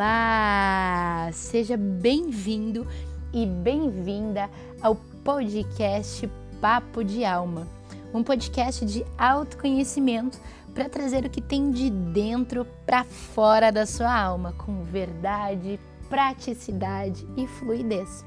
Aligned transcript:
Olá! 0.00 1.28
Seja 1.30 1.76
bem-vindo 1.76 2.88
e 3.34 3.44
bem-vinda 3.44 4.48
ao 4.80 4.94
podcast 5.22 6.26
Papo 6.58 7.04
de 7.04 7.22
Alma, 7.22 7.68
um 8.14 8.24
podcast 8.24 8.86
de 8.86 9.04
autoconhecimento 9.18 10.38
para 10.72 10.88
trazer 10.88 11.26
o 11.26 11.28
que 11.28 11.42
tem 11.42 11.70
de 11.70 11.90
dentro 11.90 12.66
para 12.86 13.04
fora 13.04 13.70
da 13.70 13.84
sua 13.84 14.10
alma, 14.10 14.54
com 14.54 14.82
verdade, 14.84 15.78
praticidade 16.08 17.28
e 17.36 17.46
fluidez. 17.46 18.24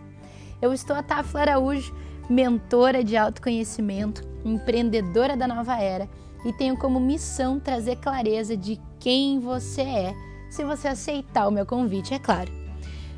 Eu 0.62 0.74
estou 0.74 0.96
a 0.96 1.02
Tafla 1.02 1.42
Araújo, 1.42 1.92
mentora 2.30 3.04
de 3.04 3.18
autoconhecimento, 3.18 4.21
empreendedora 4.46 5.36
da 5.36 5.48
nova 5.48 5.82
era 5.82 6.08
e 6.46 6.54
tenho 6.54 6.78
como 6.78 7.00
missão 7.00 7.60
trazer 7.60 7.96
clareza 7.96 8.55
de 8.55 8.80
quem 8.99 9.40
você 9.40 9.82
é 9.82 10.33
se 10.53 10.63
você 10.63 10.88
aceitar 10.88 11.48
o 11.48 11.52
meu 11.52 11.66
convite, 11.66 12.13
é 12.13 12.20
claro. 12.20 12.52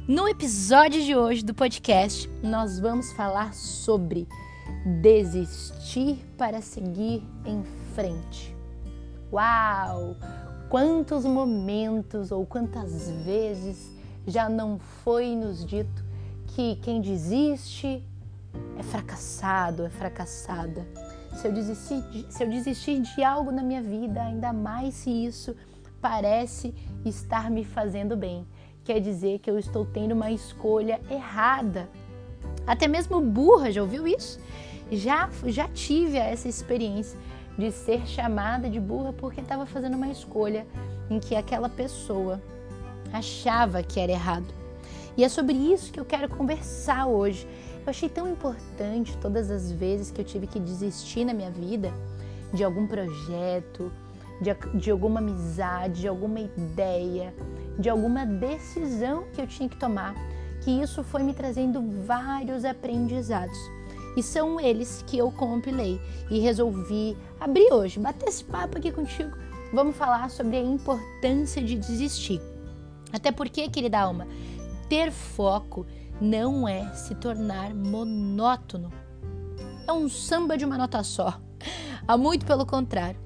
No 0.07 0.25
episódio 0.25 1.03
de 1.03 1.13
hoje 1.17 1.43
do 1.43 1.53
podcast, 1.53 2.29
nós 2.41 2.79
vamos 2.79 3.11
falar 3.11 3.53
sobre 3.53 4.25
desistir 5.01 6.25
para 6.37 6.61
seguir 6.61 7.21
em 7.45 7.61
frente. 7.93 8.55
Uau! 9.33 10.15
Quantos 10.69 11.25
momentos 11.25 12.31
ou 12.31 12.45
quantas 12.45 13.11
vezes 13.25 13.91
já 14.25 14.47
não 14.47 14.79
foi 15.03 15.35
nos 15.35 15.65
dito 15.65 16.05
que 16.47 16.77
quem 16.77 17.01
desiste 17.01 18.01
é 18.79 18.83
fracassado, 18.83 19.83
é 19.83 19.89
fracassada. 19.89 20.87
Se 21.33 21.49
eu, 21.49 21.51
desistir, 21.51 22.01
se 22.29 22.41
eu 22.41 22.49
desistir 22.49 23.01
de 23.01 23.21
algo 23.25 23.51
na 23.51 23.61
minha 23.61 23.81
vida, 23.81 24.21
ainda 24.21 24.53
mais 24.53 24.93
se 24.93 25.09
isso 25.09 25.53
parece 26.05 26.71
estar 27.03 27.49
me 27.49 27.65
fazendo 27.65 28.15
bem. 28.15 28.45
Quer 28.83 28.99
dizer 28.99 29.39
que 29.39 29.49
eu 29.49 29.57
estou 29.57 29.83
tendo 29.83 30.11
uma 30.11 30.29
escolha 30.29 31.01
errada. 31.09 31.89
Até 32.67 32.87
mesmo 32.87 33.19
burra, 33.19 33.71
já 33.71 33.81
ouviu 33.81 34.07
isso? 34.07 34.39
Já, 34.91 35.27
já 35.45 35.67
tive 35.67 36.19
essa 36.19 36.47
experiência 36.47 37.17
de 37.57 37.71
ser 37.71 38.05
chamada 38.05 38.69
de 38.69 38.79
burra 38.79 39.13
porque 39.13 39.41
estava 39.41 39.65
fazendo 39.65 39.95
uma 39.95 40.07
escolha 40.09 40.67
em 41.09 41.19
que 41.19 41.35
aquela 41.35 41.69
pessoa 41.69 42.39
achava 43.11 43.81
que 43.81 43.99
era 43.99 44.11
errado. 44.11 44.53
E 45.17 45.23
é 45.23 45.29
sobre 45.29 45.55
isso 45.55 45.91
que 45.91 45.99
eu 45.99 46.05
quero 46.05 46.29
conversar 46.29 47.07
hoje. 47.07 47.47
Eu 47.83 47.89
achei 47.89 48.09
tão 48.09 48.29
importante 48.29 49.17
todas 49.17 49.49
as 49.49 49.71
vezes 49.71 50.11
que 50.11 50.21
eu 50.21 50.25
tive 50.25 50.45
que 50.45 50.59
desistir 50.59 51.25
na 51.25 51.33
minha 51.33 51.49
vida 51.49 51.91
de 52.53 52.63
algum 52.63 52.85
projeto, 52.85 53.91
de, 54.41 54.53
de 54.77 54.91
alguma 54.91 55.19
amizade, 55.19 56.01
de 56.01 56.07
alguma 56.07 56.39
ideia, 56.39 57.33
de 57.77 57.89
alguma 57.89 58.25
decisão 58.25 59.25
que 59.33 59.41
eu 59.41 59.47
tinha 59.47 59.69
que 59.69 59.77
tomar, 59.77 60.13
que 60.61 60.71
isso 60.71 61.03
foi 61.03 61.23
me 61.23 61.33
trazendo 61.33 61.81
vários 62.05 62.65
aprendizados. 62.65 63.57
E 64.15 64.23
são 64.23 64.59
eles 64.59 65.03
que 65.05 65.17
eu 65.17 65.29
compilei 65.31 65.99
e 66.29 66.39
resolvi 66.39 67.17
abrir 67.39 67.71
hoje, 67.73 67.99
bater 67.99 68.29
esse 68.29 68.43
papo 68.43 68.77
aqui 68.77 68.91
contigo. 68.91 69.31
Vamos 69.73 69.95
falar 69.95 70.29
sobre 70.29 70.55
a 70.55 70.61
importância 70.61 71.61
de 71.61 71.75
desistir. 71.75 72.41
Até 73.11 73.31
porque, 73.31 73.69
querida 73.69 73.99
alma, 73.99 74.25
ter 74.87 75.11
foco 75.11 75.85
não 76.21 76.67
é 76.67 76.93
se 76.93 77.13
tornar 77.15 77.73
monótono. 77.73 78.91
É 79.85 79.91
um 79.91 80.07
samba 80.07 80.57
de 80.57 80.63
uma 80.63 80.77
nota 80.77 81.03
só. 81.03 81.39
Há 82.07 82.17
muito 82.17 82.45
pelo 82.45 82.65
contrário 82.65 83.24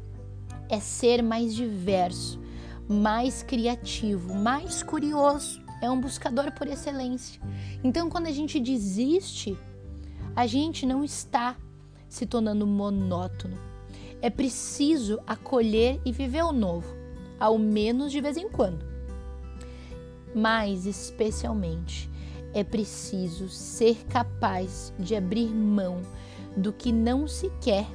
é 0.70 0.80
ser 0.80 1.22
mais 1.24 1.54
diverso, 1.54 2.40
mais 2.88 3.44
criativo, 3.44 4.34
mais 4.36 4.84
curioso. 4.84 5.62
É 5.82 5.90
um 5.90 6.00
buscador 6.00 6.52
por 6.52 6.68
excelência. 6.68 7.42
Então, 7.84 8.10
quando 8.10 8.28
a 8.28 8.32
gente 8.32 8.60
desiste, 8.60 9.58
a 10.36 10.46
gente 10.46 10.86
não 10.86 11.04
está 11.04 11.58
se 12.08 12.26
tornando 12.26 12.68
monótono. 12.68 13.58
É 14.22 14.30
preciso 14.30 15.20
acolher 15.26 16.00
e 16.06 16.12
viver 16.12 16.44
o 16.44 16.52
novo, 16.52 16.94
ao 17.40 17.58
menos 17.58 18.12
de 18.12 18.20
vez 18.20 18.38
em 18.38 18.50
quando. 18.50 18.86
Mas, 20.36 20.86
especialmente, 20.86 22.10
é 22.54 22.64
preciso 22.64 23.48
ser 23.48 24.06
capaz 24.08 24.94
de 25.00 25.16
abrir 25.16 25.50
mão 25.50 26.02
do 26.58 26.74
que 26.74 26.92
não 26.92 27.28
se 27.28 27.50
quer 27.62 27.88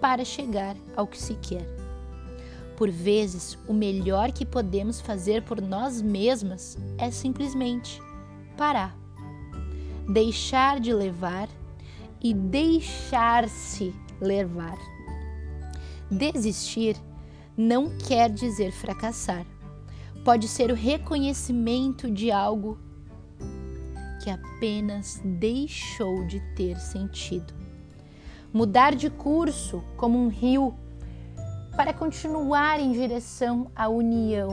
para 0.00 0.24
chegar 0.24 0.76
ao 0.96 1.06
que 1.06 1.18
se 1.18 1.34
quer. 1.34 1.77
Por 2.78 2.92
vezes, 2.92 3.58
o 3.66 3.72
melhor 3.72 4.30
que 4.30 4.46
podemos 4.46 5.00
fazer 5.00 5.42
por 5.42 5.60
nós 5.60 6.00
mesmas 6.00 6.78
é 6.96 7.10
simplesmente 7.10 8.00
parar, 8.56 8.96
deixar 10.08 10.78
de 10.78 10.94
levar 10.94 11.48
e 12.22 12.32
deixar-se 12.32 13.92
levar. 14.20 14.78
Desistir 16.08 16.96
não 17.56 17.98
quer 17.98 18.30
dizer 18.30 18.70
fracassar. 18.70 19.44
Pode 20.24 20.46
ser 20.46 20.70
o 20.70 20.76
reconhecimento 20.76 22.08
de 22.08 22.30
algo 22.30 22.78
que 24.22 24.30
apenas 24.30 25.20
deixou 25.24 26.24
de 26.28 26.38
ter 26.54 26.78
sentido. 26.78 27.52
Mudar 28.52 28.94
de 28.94 29.10
curso 29.10 29.82
como 29.96 30.16
um 30.16 30.28
rio 30.28 30.72
para 31.78 31.94
continuar 31.94 32.80
em 32.80 32.90
direção 32.90 33.70
à 33.76 33.88
união 33.88 34.48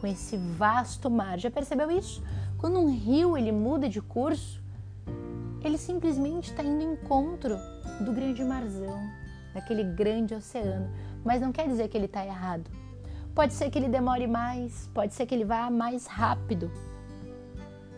com 0.00 0.06
esse 0.06 0.38
vasto 0.38 1.10
mar. 1.10 1.38
Já 1.38 1.50
percebeu 1.50 1.90
isso? 1.90 2.24
Quando 2.56 2.80
um 2.80 2.90
rio 2.90 3.36
ele 3.36 3.52
muda 3.52 3.86
de 3.86 4.00
curso, 4.00 4.62
ele 5.62 5.76
simplesmente 5.76 6.48
está 6.48 6.62
indo 6.62 6.82
encontro 6.82 7.58
do 8.00 8.14
grande 8.14 8.42
marzão, 8.42 8.98
daquele 9.52 9.84
grande 9.84 10.34
oceano. 10.34 10.90
Mas 11.22 11.42
não 11.42 11.52
quer 11.52 11.68
dizer 11.68 11.86
que 11.88 11.98
ele 11.98 12.06
está 12.06 12.24
errado. 12.24 12.70
Pode 13.34 13.52
ser 13.52 13.68
que 13.70 13.78
ele 13.78 13.90
demore 13.90 14.26
mais, 14.26 14.88
pode 14.94 15.12
ser 15.12 15.26
que 15.26 15.34
ele 15.34 15.44
vá 15.44 15.68
mais 15.68 16.06
rápido. 16.06 16.70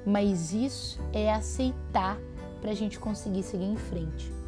Mas 0.04 0.52
isso 0.52 1.00
é 1.12 1.32
aceitar 1.32 2.18
para 2.60 2.72
a 2.72 2.74
gente 2.74 2.98
conseguir 2.98 3.44
seguir 3.44 3.66
em 3.66 3.76
frente 3.76 4.41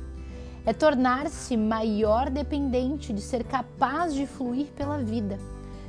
é 0.66 0.72
tornar-se 0.72 1.56
maior 1.56 2.30
dependente 2.30 3.12
de 3.12 3.20
ser 3.20 3.44
capaz 3.44 4.14
de 4.14 4.26
fluir 4.26 4.68
pela 4.68 4.98
vida, 4.98 5.38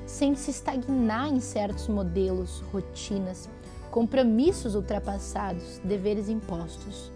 sem 0.05 0.35
se 0.35 0.51
estagnar 0.51 1.29
em 1.29 1.39
certos 1.39 1.87
modelos, 1.87 2.61
rotinas, 2.73 3.49
compromissos 3.89 4.75
ultrapassados, 4.75 5.79
deveres 5.83 6.27
impostos. 6.27 7.09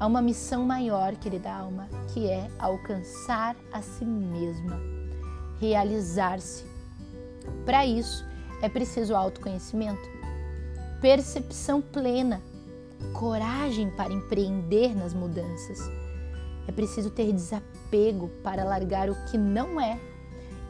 Há 0.00 0.06
uma 0.06 0.22
missão 0.22 0.64
maior, 0.64 1.14
querida 1.16 1.52
alma, 1.52 1.86
que 2.12 2.28
é 2.28 2.48
alcançar 2.58 3.54
a 3.70 3.82
si 3.82 4.04
mesma, 4.04 4.80
realizar-se. 5.60 6.64
Para 7.66 7.86
isso, 7.86 8.24
é 8.62 8.68
preciso 8.68 9.14
autoconhecimento, 9.14 10.02
percepção 11.00 11.82
plena, 11.82 12.40
coragem 13.12 13.90
para 13.90 14.12
empreender 14.12 14.96
nas 14.96 15.12
mudanças 15.12 15.78
é 16.66 16.72
preciso 16.72 17.10
ter 17.10 17.32
desapego 17.32 18.28
para 18.42 18.64
largar 18.64 19.10
o 19.10 19.24
que 19.26 19.38
não 19.38 19.80
é 19.80 19.98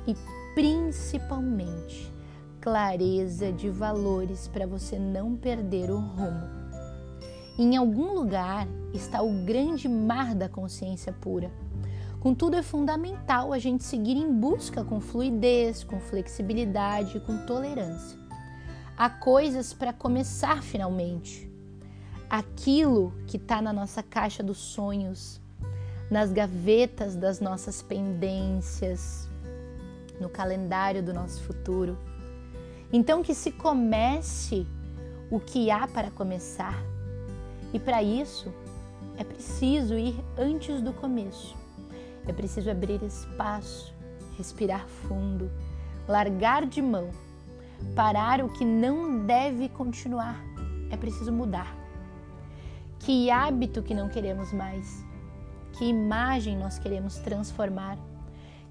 e 0.07 0.15
principalmente 0.55 2.13
clareza 2.61 3.53
de 3.53 3.69
valores 3.69 4.49
para 4.49 4.67
você 4.67 4.99
não 4.99 5.37
perder 5.37 5.91
o 5.91 5.99
rumo. 5.99 6.49
Em 7.59 7.77
algum 7.77 8.15
lugar 8.15 8.67
está 8.93 9.23
o 9.23 9.45
grande 9.45 9.89
mar 9.89 10.35
da 10.35 10.49
consciência 10.49 11.13
pura. 11.13 11.53
Contudo, 12.19 12.57
é 12.57 12.63
fundamental 12.63 13.53
a 13.53 13.59
gente 13.59 13.85
seguir 13.85 14.17
em 14.17 14.33
busca 14.33 14.83
com 14.83 14.99
fluidez, 14.99 15.85
com 15.85 16.01
flexibilidade 16.01 17.19
e 17.19 17.21
com 17.21 17.37
tolerância. 17.45 18.19
Há 18.97 19.11
coisas 19.11 19.75
para 19.75 19.93
começar 19.93 20.63
finalmente. 20.63 21.51
Aquilo 22.31 23.13
que 23.27 23.37
está 23.37 23.61
na 23.61 23.75
nossa 23.75 24.03
caixa 24.03 24.43
dos 24.43 24.57
sonhos, 24.57 25.39
nas 26.15 26.31
gavetas 26.31 27.17
das 27.17 27.41
nossas 27.41 27.83
pendências, 27.83 29.29
no 30.21 30.29
calendário 30.29 31.03
do 31.03 31.13
nosso 31.13 31.43
futuro. 31.43 31.99
Então, 32.93 33.21
que 33.21 33.35
se 33.35 33.51
comece 33.51 34.65
o 35.29 35.41
que 35.41 35.73
há 35.73 35.89
para 35.89 36.13
começar. 36.13 36.81
E 37.73 37.81
para 37.81 38.01
isso, 38.01 38.55
é 39.19 39.25
preciso 39.25 39.99
ir 39.99 40.15
antes 40.39 40.81
do 40.81 40.93
começo. 40.93 41.57
É 42.29 42.33
preciso 42.33 42.71
abrir 42.71 43.03
espaço, 43.03 43.93
respirar 44.39 44.87
fundo, 44.87 45.51
largar 46.07 46.65
de 46.65 46.81
mão, 46.81 47.11
parar 47.97 48.41
o 48.41 48.51
que 48.51 48.65
não 48.65 49.27
deve 49.27 49.69
continuar. 49.69 50.41
É 50.93 50.97
preciso 50.97 51.33
mudar. 51.33 51.77
Que 53.01 53.33
hábito 53.33 53.83
que 53.83 53.93
não 53.93 54.09
queremos 54.09 54.53
mais? 54.53 55.05
Que 55.77 55.85
imagem 55.85 56.57
nós 56.57 56.79
queremos 56.79 57.19
transformar, 57.19 57.99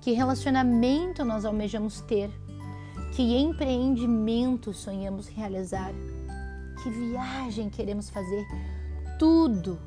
que 0.02 0.12
relacionamento 0.12 1.24
nós 1.24 1.46
almejamos 1.46 2.02
ter, 2.02 2.30
Que 3.16 3.38
empreendimento 3.38 4.74
sonhamos 4.74 5.28
realizar? 5.28 5.94
Que 6.82 6.90
viagem 6.90 7.70
queremos 7.70 8.10
fazer? 8.10 8.44
Tudo, 9.20 9.80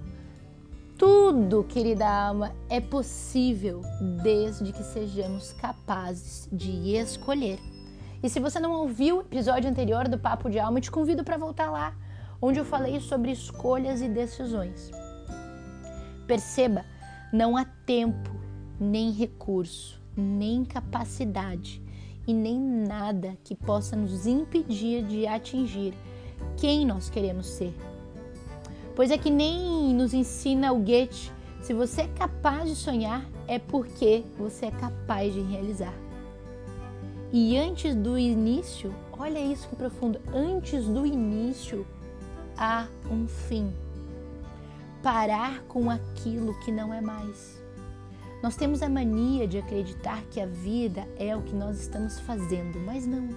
tudo, 0.96 1.64
querida 1.64 2.08
alma, 2.08 2.52
é 2.70 2.80
possível 2.80 3.82
desde 4.22 4.72
que 4.72 4.84
sejamos 4.84 5.52
capazes 5.54 6.48
de 6.52 6.94
escolher. 6.94 7.58
E 8.22 8.30
se 8.30 8.38
você 8.38 8.60
não 8.60 8.70
ouviu 8.70 9.18
o 9.18 9.20
episódio 9.22 9.68
anterior 9.68 10.06
do 10.06 10.18
Papo 10.18 10.48
de 10.48 10.60
Alma, 10.60 10.80
te 10.80 10.90
convido 10.90 11.24
para 11.24 11.36
voltar 11.36 11.68
lá, 11.68 11.94
onde 12.40 12.60
eu 12.60 12.64
falei 12.64 13.00
sobre 13.00 13.32
escolhas 13.32 14.00
e 14.00 14.08
decisões. 14.08 14.92
Perceba, 16.28 16.84
não 17.36 17.54
há 17.54 17.66
tempo, 17.66 18.30
nem 18.80 19.10
recurso, 19.10 20.00
nem 20.16 20.64
capacidade 20.64 21.82
e 22.26 22.32
nem 22.32 22.58
nada 22.58 23.36
que 23.44 23.54
possa 23.54 23.94
nos 23.94 24.26
impedir 24.26 25.04
de 25.04 25.26
atingir 25.26 25.92
quem 26.56 26.86
nós 26.86 27.10
queremos 27.10 27.46
ser. 27.46 27.74
Pois 28.94 29.10
é 29.10 29.18
que 29.18 29.28
nem 29.28 29.92
nos 29.92 30.14
ensina 30.14 30.72
o 30.72 30.78
Goethe, 30.78 31.30
se 31.60 31.74
você 31.74 32.02
é 32.02 32.08
capaz 32.08 32.70
de 32.70 32.74
sonhar, 32.74 33.22
é 33.46 33.58
porque 33.58 34.24
você 34.38 34.66
é 34.66 34.70
capaz 34.70 35.34
de 35.34 35.42
realizar. 35.42 35.94
E 37.30 37.54
antes 37.58 37.94
do 37.94 38.16
início, 38.16 38.94
olha 39.12 39.38
isso 39.38 39.68
que 39.68 39.76
profundo, 39.76 40.18
antes 40.32 40.86
do 40.86 41.04
início 41.04 41.86
há 42.56 42.86
um 43.10 43.28
fim. 43.28 43.74
Parar 45.06 45.62
com 45.68 45.88
aquilo 45.88 46.58
que 46.58 46.72
não 46.72 46.92
é 46.92 47.00
mais. 47.00 47.62
Nós 48.42 48.56
temos 48.56 48.82
a 48.82 48.88
mania 48.88 49.46
de 49.46 49.56
acreditar 49.56 50.20
que 50.32 50.40
a 50.40 50.46
vida 50.46 51.06
é 51.16 51.36
o 51.36 51.42
que 51.42 51.54
nós 51.54 51.78
estamos 51.78 52.18
fazendo, 52.18 52.80
mas 52.80 53.06
não. 53.06 53.28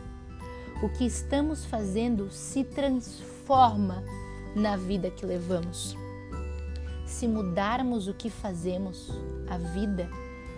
O 0.81 0.89
que 0.89 1.05
estamos 1.05 1.65
fazendo 1.65 2.31
se 2.31 2.63
transforma 2.63 4.03
na 4.55 4.77
vida 4.77 5.11
que 5.11 5.27
levamos. 5.27 5.95
Se 7.05 7.27
mudarmos 7.27 8.07
o 8.07 8.15
que 8.15 8.31
fazemos, 8.31 9.11
a 9.47 9.59
vida 9.59 10.09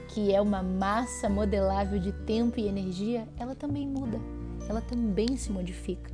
que 0.08 0.34
é 0.34 0.40
uma 0.40 0.64
massa 0.64 1.28
modelável 1.28 2.00
de 2.00 2.14
tempo 2.14 2.58
e 2.58 2.70
energia, 2.70 3.28
ela 3.38 3.54
também 3.54 3.86
muda, 3.86 4.18
ela 4.70 4.80
também 4.80 5.36
se 5.36 5.52
modifica. 5.52 6.10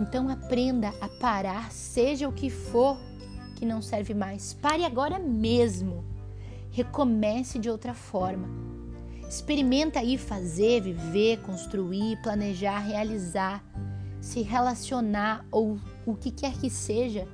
Então 0.00 0.30
aprenda 0.30 0.94
a 1.02 1.08
parar, 1.20 1.70
seja 1.70 2.26
o 2.26 2.32
que 2.32 2.48
for 2.48 2.96
que 3.56 3.66
não 3.66 3.82
serve 3.82 4.14
mais. 4.14 4.54
Pare 4.54 4.84
agora 4.84 5.18
mesmo. 5.18 6.04
Recomece 6.70 7.58
de 7.58 7.68
outra 7.68 7.94
forma. 7.94 8.48
Experimenta 9.28 9.98
aí 9.98 10.16
fazer, 10.16 10.82
viver, 10.82 11.40
construir, 11.40 12.20
planejar, 12.22 12.78
realizar, 12.78 13.64
se 14.20 14.42
relacionar 14.42 15.44
ou 15.50 15.78
o 16.04 16.14
que 16.14 16.30
quer 16.30 16.52
que 16.52 16.70
seja 16.70 17.26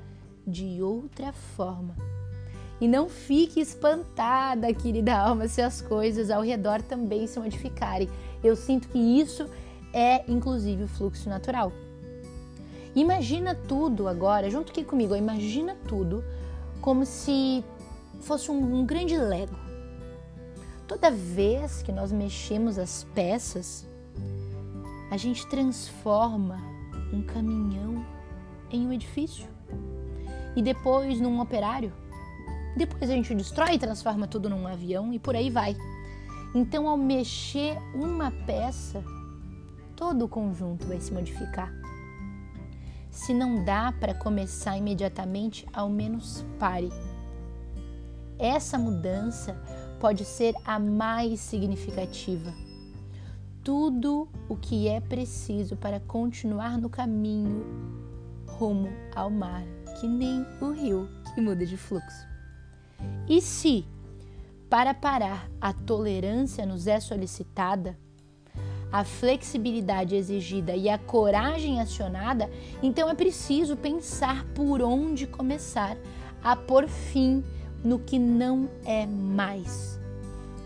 de 0.47 0.81
outra 0.81 1.33
forma. 1.33 1.95
E 2.81 2.89
não 2.89 3.09
fique 3.09 3.61
espantada, 3.61 4.73
querida 4.73 5.15
alma, 5.15 5.47
se 5.47 5.61
as 5.61 5.81
coisas 5.81 6.31
ao 6.31 6.43
redor 6.43 6.81
também 6.83 7.27
se 7.27 7.39
modificarem. 7.39 8.09
Eu 8.43 8.57
sinto 8.57 8.89
que 8.89 8.99
isso 8.99 9.49
é, 9.93 10.25
inclusive, 10.27 10.85
o 10.85 10.89
fluxo 10.89 11.29
natural. 11.29 11.73
Imagina 12.95 13.55
tudo 13.55 14.07
agora, 14.07 14.51
junto 14.51 14.71
aqui 14.71 14.85
comigo, 14.85 15.17
imagina 15.17 15.77
tudo 15.89 16.23
como 16.81 17.07
se 17.07 17.65
fosse 18.21 18.51
um, 18.51 18.81
um 18.81 18.87
grande 18.87 19.17
Lego. 19.17 19.57
Toda 20.87 21.11
vez 21.11 21.83
que 21.83 21.91
nós 21.91 22.13
mexemos 22.13 22.79
as 22.79 23.05
peças, 23.15 23.87
a 25.11 25.17
gente 25.17 25.47
transforma 25.47 26.61
um 27.13 27.23
caminhão 27.23 28.05
em 28.71 28.87
um 28.87 28.93
edifício 28.93 29.49
e 30.55 30.63
depois 30.63 31.21
num 31.21 31.41
operário 31.41 31.93
depois 32.77 33.11
a 33.11 33.15
gente 33.15 33.35
destrói 33.35 33.75
e 33.75 33.79
transforma 33.79 34.27
tudo 34.27 34.49
num 34.49 34.67
avião 34.67 35.13
e 35.13 35.19
por 35.19 35.37
aí 35.37 35.51
vai. 35.51 35.77
Então, 36.55 36.89
ao 36.89 36.97
mexer 36.97 37.77
uma 37.95 38.31
peça, 38.47 39.05
todo 39.95 40.25
o 40.25 40.29
conjunto 40.29 40.87
vai 40.87 41.01
se 41.01 41.13
modificar. 41.13 41.82
Se 43.13 43.35
não 43.35 43.63
dá 43.63 43.93
para 43.93 44.15
começar 44.15 44.79
imediatamente, 44.79 45.67
ao 45.71 45.91
menos 45.91 46.47
pare. 46.59 46.89
Essa 48.39 48.79
mudança 48.79 49.55
pode 50.01 50.25
ser 50.25 50.55
a 50.65 50.79
mais 50.79 51.39
significativa. 51.39 52.53
Tudo 53.63 54.27
o 54.49 54.57
que 54.57 54.89
é 54.89 54.99
preciso 54.99 55.77
para 55.77 56.01
continuar 56.01 56.79
no 56.79 56.89
caminho 56.89 57.65
rumo 58.47 58.89
ao 59.15 59.29
mar, 59.29 59.63
que 60.01 60.09
nem 60.09 60.47
o 60.61 60.71
rio 60.71 61.07
que 61.35 61.41
muda 61.41 61.67
de 61.67 61.77
fluxo. 61.77 62.27
E 63.29 63.43
se, 63.43 63.85
para 64.71 64.95
parar, 64.95 65.51
a 65.61 65.75
tolerância 65.75 66.65
nos 66.65 66.87
é 66.87 66.99
solicitada, 66.99 67.97
a 68.93 69.05
flexibilidade 69.05 70.15
exigida 70.15 70.77
e 70.77 70.89
a 70.89 70.99
coragem 70.99 71.81
acionada, 71.81 72.51
então 72.83 73.09
é 73.09 73.15
preciso 73.15 73.77
pensar 73.77 74.45
por 74.55 74.83
onde 74.83 75.27
começar 75.27 75.97
a 76.45 76.55
pôr 76.55 76.87
fim 76.87 77.43
no 77.83 77.99
que 77.99 78.19
não 78.19 78.69
é 78.85 79.07
mais. 79.07 79.99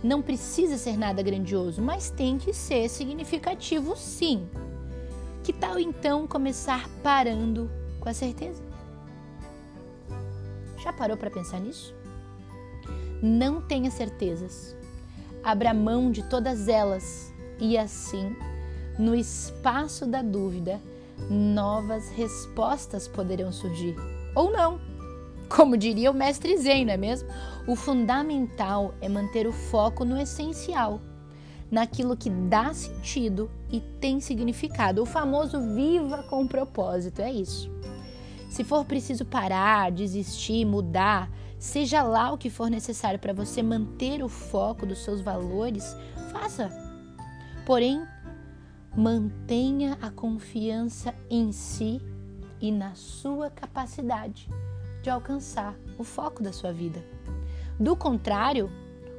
Não 0.03 0.21
precisa 0.21 0.77
ser 0.77 0.99
nada 0.99 1.23
grandioso, 1.23 1.81
mas 1.81 2.11
tem 2.11 2.37
que 2.37 2.53
ser 2.53 2.89
significativo 2.89 3.97
sim. 3.97 4.49
Que 5.43 5.53
tal 5.53 5.79
então 5.79 6.27
começar 6.27 6.89
parando 7.03 7.71
com 8.01 8.09
a 8.09 8.15
certeza? 8.15 8.63
Já 10.83 10.93
parou 10.93 11.17
para 11.17 11.31
pensar 11.31 11.61
nisso? 11.61 11.95
não 13.23 13.61
tenha 13.61 13.91
certezas. 13.91 14.77
Abra 15.43 15.73
mão 15.73 16.11
de 16.11 16.23
todas 16.25 16.69
elas 16.69 17.33
e 17.59 17.77
assim, 17.77 18.35
no 18.99 19.15
espaço 19.15 20.07
da 20.07 20.23
dúvida, 20.23 20.81
novas 21.31 22.11
respostas 22.11 23.09
poderão 23.09 23.53
surgir. 23.53 23.95
Ou 24.35 24.51
não. 24.51 24.81
Como 25.49 25.77
diria 25.77 26.11
o 26.11 26.15
mestre 26.15 26.57
Zen, 26.59 26.85
não 26.85 26.93
é 26.93 26.97
mesmo? 26.97 27.29
O 27.67 27.77
fundamental 27.77 28.95
é 29.01 29.09
manter 29.09 29.47
o 29.47 29.53
foco 29.53 30.05
no 30.05 30.21
essencial, 30.21 31.01
naquilo 31.71 32.17
que 32.17 32.29
dá 32.29 32.75
sentido 32.75 33.49
e 33.71 33.81
tem 33.81 34.21
significado. 34.21 35.03
O 35.03 35.07
famoso 35.07 35.61
viva 35.75 36.25
com 36.25 36.47
propósito, 36.47 37.23
é 37.23 37.31
isso. 37.31 37.71
Se 38.51 38.65
for 38.65 38.85
preciso 38.85 39.25
parar, 39.25 39.93
desistir, 39.93 40.65
mudar, 40.65 41.31
Seja 41.59 42.03
lá 42.03 42.33
o 42.33 42.39
que 42.39 42.51
for 42.51 42.69
necessário 42.69 43.19
para 43.19 43.33
você 43.33 43.63
manter 43.63 44.23
o 44.23 44.29
foco 44.29 44.85
dos 44.85 45.03
seus 45.03 45.21
valores, 45.21 45.97
faça. 46.31 46.86
Porém, 47.67 48.07
mantenha 48.97 49.99
a 50.01 50.09
confiança 50.09 51.13
em 51.29 51.51
si 51.51 52.01
e 52.61 52.71
na 52.71 52.95
sua 52.95 53.51
capacidade 53.51 54.49
de 55.03 55.11
alcançar 55.11 55.77
o 55.99 56.05
foco 56.05 56.45
da 56.45 56.53
sua 56.53 56.73
vida. 56.73 57.05
Do 57.79 57.97
contrário, 57.97 58.71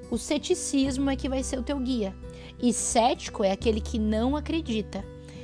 o 0.10 0.18
ceticismo 0.18 1.10
é 1.10 1.18
que 1.18 1.27
vai 1.27 1.44
ser 1.44 1.60
o 1.60 1.63
teu 1.63 1.77
guia. 1.77 2.16
E 2.58 2.72
cético 2.72 3.44
é 3.44 3.51
aquele 3.51 3.82
que 3.82 4.00
não 4.00 4.38
acredita, 4.38 5.04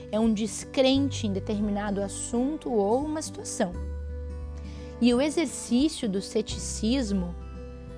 é 0.10 0.18
um 0.18 0.34
descrente 0.34 1.28
em 1.28 1.34
determinado 1.34 2.02
assunto 2.02 2.72
ou 2.72 3.04
uma 3.04 3.22
situação. 3.22 3.74
E 5.02 5.14
o 5.14 5.20
exercício 5.20 6.08
do 6.08 6.22
ceticismo, 6.22 7.36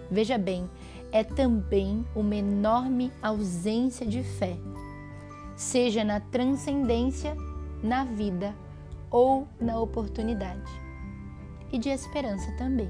veja 0.10 0.36
bem, 0.36 0.68
é 1.12 1.24
também 1.24 2.04
uma 2.16 2.36
enorme 2.36 3.12
ausência 3.22 4.06
de 4.06 4.24
fé, 4.24 4.58
seja 5.56 6.04
na 6.04 6.20
transcendência, 6.20 7.36
na 7.82 8.04
vida 8.04 8.56
ou 9.10 9.48
na 9.60 9.80
oportunidade, 9.80 10.72
e 11.72 11.78
de 11.78 11.90
esperança 11.90 12.52
também. 12.58 12.90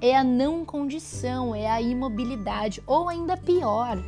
É 0.00 0.16
a 0.16 0.24
não 0.24 0.64
condição, 0.64 1.54
é 1.54 1.70
a 1.70 1.80
imobilidade, 1.80 2.82
ou 2.86 3.08
ainda 3.08 3.36
pior, 3.36 3.98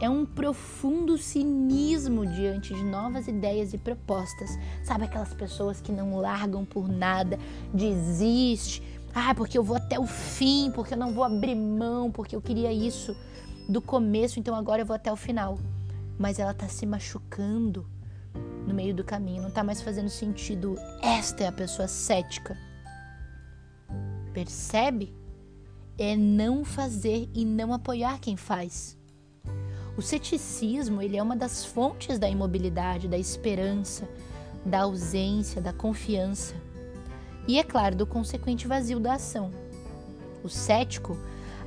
é 0.00 0.08
um 0.08 0.24
profundo 0.24 1.16
cinismo 1.16 2.26
diante 2.26 2.74
de 2.74 2.82
novas 2.82 3.28
ideias 3.28 3.72
e 3.72 3.78
propostas. 3.78 4.50
Sabe 4.82 5.04
aquelas 5.04 5.32
pessoas 5.32 5.80
que 5.80 5.92
não 5.92 6.16
largam 6.16 6.64
por 6.64 6.88
nada, 6.88 7.38
desiste. 7.72 8.82
Ah, 9.14 9.34
porque 9.34 9.56
eu 9.56 9.62
vou 9.62 9.76
até 9.76 9.98
o 9.98 10.06
fim, 10.06 10.72
porque 10.74 10.94
eu 10.94 10.98
não 10.98 11.12
vou 11.12 11.22
abrir 11.22 11.54
mão, 11.54 12.10
porque 12.10 12.34
eu 12.34 12.42
queria 12.42 12.72
isso 12.72 13.16
do 13.68 13.80
começo, 13.80 14.40
então 14.40 14.54
agora 14.54 14.82
eu 14.82 14.86
vou 14.86 14.96
até 14.96 15.12
o 15.12 15.16
final. 15.16 15.58
Mas 16.18 16.38
ela 16.38 16.52
está 16.52 16.68
se 16.68 16.86
machucando 16.86 17.86
no 18.66 18.74
meio 18.74 18.94
do 18.94 19.04
caminho, 19.04 19.42
não 19.42 19.48
está 19.48 19.62
mais 19.62 19.80
fazendo 19.80 20.08
sentido. 20.08 20.76
Esta 21.02 21.44
é 21.44 21.46
a 21.46 21.52
pessoa 21.52 21.88
cética. 21.88 22.56
Percebe? 24.32 25.14
É 25.96 26.16
não 26.16 26.64
fazer 26.64 27.28
e 27.34 27.44
não 27.44 27.72
apoiar 27.72 28.18
quem 28.18 28.36
faz. 28.36 28.98
O 29.96 30.02
ceticismo, 30.02 31.00
ele 31.00 31.16
é 31.16 31.22
uma 31.22 31.36
das 31.36 31.64
fontes 31.64 32.18
da 32.18 32.28
imobilidade, 32.28 33.06
da 33.06 33.16
esperança, 33.16 34.08
da 34.66 34.80
ausência, 34.82 35.60
da 35.60 35.72
confiança. 35.72 36.54
E 37.46 37.58
é 37.58 37.62
claro, 37.62 37.94
do 37.94 38.06
consequente 38.06 38.66
vazio 38.66 38.98
da 38.98 39.14
ação. 39.14 39.52
O 40.42 40.48
cético, 40.48 41.16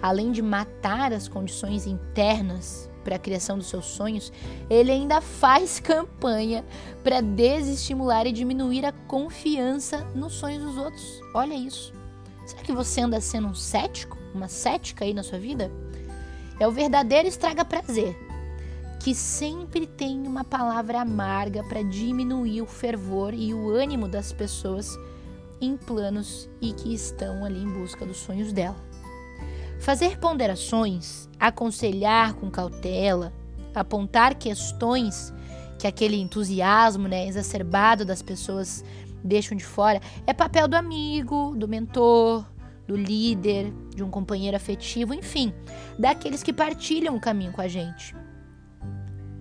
além 0.01 0.31
de 0.31 0.41
matar 0.41 1.13
as 1.13 1.29
condições 1.29 1.87
internas 1.87 2.89
para 3.07 3.15
a 3.15 3.19
criação 3.19 3.57
dos 3.57 3.67
seus 3.67 3.85
sonhos, 3.85 4.33
ele 4.69 4.91
ainda 4.91 5.21
faz 5.21 5.79
campanha 5.79 6.65
para 7.01 7.21
desestimular 7.21 8.27
e 8.27 8.33
diminuir 8.33 8.85
a 8.85 8.91
confiança 8.91 9.99
nos 10.13 10.33
sonhos 10.33 10.61
dos 10.61 10.77
outros. 10.77 11.21
Olha 11.33 11.53
isso. 11.53 11.93
Será 12.45 12.61
que 12.61 12.73
você 12.73 12.99
anda 12.99 13.21
sendo 13.21 13.47
um 13.47 13.55
cético, 13.55 14.17
uma 14.35 14.49
cética 14.49 15.05
aí 15.05 15.13
na 15.13 15.23
sua 15.23 15.39
vida? 15.39 15.71
É 16.59 16.67
o 16.67 16.71
verdadeiro 16.71 17.29
estraga 17.29 17.63
prazer, 17.63 18.13
que 19.01 19.15
sempre 19.15 19.87
tem 19.87 20.27
uma 20.27 20.43
palavra 20.43 20.99
amarga 20.99 21.63
para 21.63 21.83
diminuir 21.83 22.61
o 22.61 22.65
fervor 22.65 23.33
e 23.33 23.53
o 23.53 23.69
ânimo 23.69 24.09
das 24.09 24.33
pessoas 24.33 24.99
em 25.61 25.77
planos 25.77 26.49
e 26.61 26.73
que 26.73 26.93
estão 26.93 27.45
ali 27.45 27.63
em 27.63 27.71
busca 27.71 28.05
dos 28.05 28.17
sonhos 28.17 28.51
dela. 28.51 28.86
Fazer 29.79 30.17
ponderações, 30.19 31.29
aconselhar 31.39 32.33
com 32.33 32.49
cautela, 32.49 33.33
apontar 33.73 34.35
questões 34.35 35.33
que 35.77 35.87
aquele 35.87 36.17
entusiasmo 36.17 37.07
né, 37.07 37.27
exacerbado 37.27 38.03
das 38.03 38.21
pessoas 38.21 38.83
deixam 39.23 39.57
de 39.57 39.63
fora 39.63 40.01
é 40.25 40.33
papel 40.33 40.67
do 40.67 40.75
amigo, 40.75 41.55
do 41.55 41.67
mentor, 41.67 42.45
do 42.87 42.95
líder, 42.95 43.73
de 43.95 44.03
um 44.03 44.09
companheiro 44.09 44.55
afetivo, 44.55 45.13
enfim, 45.13 45.53
daqueles 45.99 46.41
que 46.41 46.53
partilham 46.53 47.15
o 47.15 47.19
caminho 47.19 47.51
com 47.51 47.61
a 47.61 47.67
gente. 47.67 48.15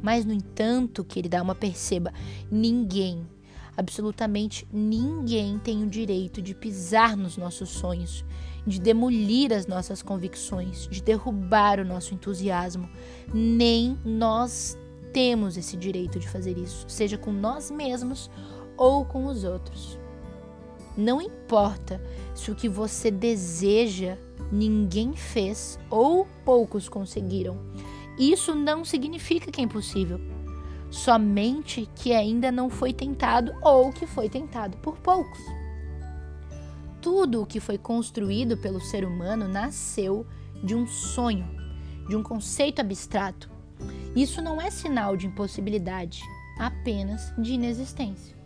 Mas, 0.03 0.25
no 0.25 0.33
entanto, 0.33 1.05
querida 1.05 1.39
alma, 1.39 1.55
perceba: 1.55 2.13
ninguém, 2.51 3.27
absolutamente 3.77 4.67
ninguém 4.73 5.59
tem 5.59 5.83
o 5.83 5.89
direito 5.89 6.43
de 6.43 6.55
pisar 6.55 7.17
nos 7.17 7.37
nossos 7.37 7.71
sonhos, 7.71 8.25
de 8.67 8.81
demolir 8.81 9.53
as 9.53 9.67
nossas 9.67 10.03
convicções, 10.03 10.89
de 10.89 11.03
derrubar 11.03 11.79
o 11.79 11.85
nosso 11.85 12.13
entusiasmo. 12.15 12.89
Nem 13.33 13.97
nós 14.05 14.77
temos 15.13 15.57
esse 15.57 15.77
direito 15.77 16.19
de 16.19 16.29
fazer 16.29 16.59
isso, 16.59 16.85
seja 16.89 17.17
com 17.17 17.33
nós 17.33 17.71
mesmos 17.71 18.31
ou 18.77 19.05
com 19.05 19.27
os 19.27 19.45
outros. 19.45 19.99
Não 20.97 21.21
importa 21.21 22.03
se 22.35 22.51
o 22.51 22.55
que 22.55 22.69
você 22.69 23.11
deseja 23.11 24.17
ninguém 24.51 25.15
fez 25.15 25.79
ou 25.91 26.27
poucos 26.45 26.89
conseguiram. 26.89 27.59
Isso 28.19 28.55
não 28.55 28.85
significa 28.85 29.51
que 29.51 29.61
é 29.61 29.65
impossível. 29.65 30.21
Somente 30.91 31.89
que 31.95 32.13
ainda 32.13 32.51
não 32.51 32.71
foi 32.71 32.93
tentado 32.93 33.53
ou 33.61 33.93
que 33.93 34.07
foi 34.07 34.29
tentado 34.29 34.77
por 34.79 34.97
poucos. 34.99 35.41
Tudo 37.07 37.43
o 37.43 37.47
que 37.47 37.61
foi 37.61 37.79
construído 37.79 38.57
pelo 38.57 38.81
ser 38.81 39.05
humano 39.05 39.47
nasceu 39.47 40.27
de 40.61 40.75
um 40.75 40.89
sonho, 40.89 41.49
de 42.09 42.17
um 42.17 42.23
conceito 42.25 42.81
abstrato. 42.81 43.49
Isso 44.17 44.43
não 44.43 44.61
é 44.61 44.73
sinal 44.73 45.17
de 45.17 45.29
impossibilidade, 45.29 46.21
apenas 46.59 47.33
de 47.39 47.53
inexistência. 47.53 48.37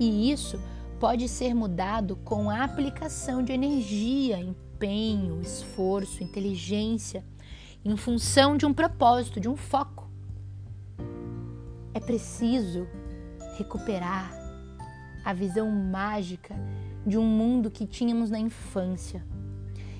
E 0.00 0.32
isso 0.32 0.58
pode 0.98 1.28
ser 1.28 1.54
mudado 1.54 2.16
com 2.24 2.48
a 2.48 2.64
aplicação 2.64 3.44
de 3.44 3.52
energia, 3.52 4.38
empenho, 4.38 5.42
esforço, 5.42 6.24
inteligência, 6.24 7.22
em 7.84 7.94
função 7.94 8.56
de 8.56 8.64
um 8.64 8.72
propósito, 8.72 9.38
de 9.38 9.50
um 9.50 9.56
foco. 9.56 10.10
É 11.92 12.00
preciso 12.00 12.88
recuperar 13.58 14.32
a 15.22 15.34
visão 15.34 15.70
mágica 15.70 16.56
de 17.06 17.18
um 17.18 17.24
mundo 17.24 17.70
que 17.70 17.86
tínhamos 17.86 18.30
na 18.30 18.38
infância, 18.38 19.24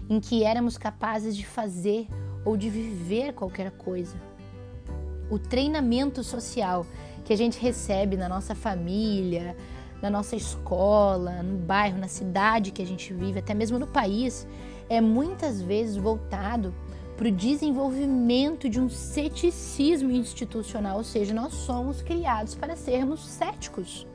em 0.08 0.20
que 0.20 0.44
éramos 0.44 0.76
capazes 0.76 1.36
de 1.36 1.46
fazer 1.46 2.06
ou 2.44 2.56
de 2.56 2.68
viver 2.68 3.32
qualquer 3.32 3.70
coisa. 3.72 4.16
O 5.30 5.38
treinamento 5.38 6.22
social 6.24 6.86
que 7.24 7.32
a 7.32 7.36
gente 7.36 7.60
recebe 7.60 8.16
na 8.16 8.28
nossa 8.28 8.54
família, 8.54 9.56
na 10.02 10.10
nossa 10.10 10.34
escola, 10.34 11.42
no 11.42 11.58
bairro, 11.58 11.98
na 11.98 12.08
cidade 12.08 12.70
que 12.70 12.82
a 12.82 12.86
gente 12.86 13.12
vive, 13.12 13.38
até 13.38 13.54
mesmo 13.54 13.78
no 13.78 13.86
país, 13.86 14.46
é 14.88 15.00
muitas 15.00 15.62
vezes 15.62 15.96
voltado 15.96 16.74
para 17.16 17.28
o 17.28 17.30
desenvolvimento 17.30 18.68
de 18.68 18.80
um 18.80 18.88
ceticismo 18.88 20.10
institucional, 20.10 20.96
ou 20.96 21.04
seja, 21.04 21.34
nós 21.34 21.52
somos 21.52 22.00
criados 22.00 22.54
para 22.54 22.74
sermos 22.74 23.24
céticos. 23.26 24.06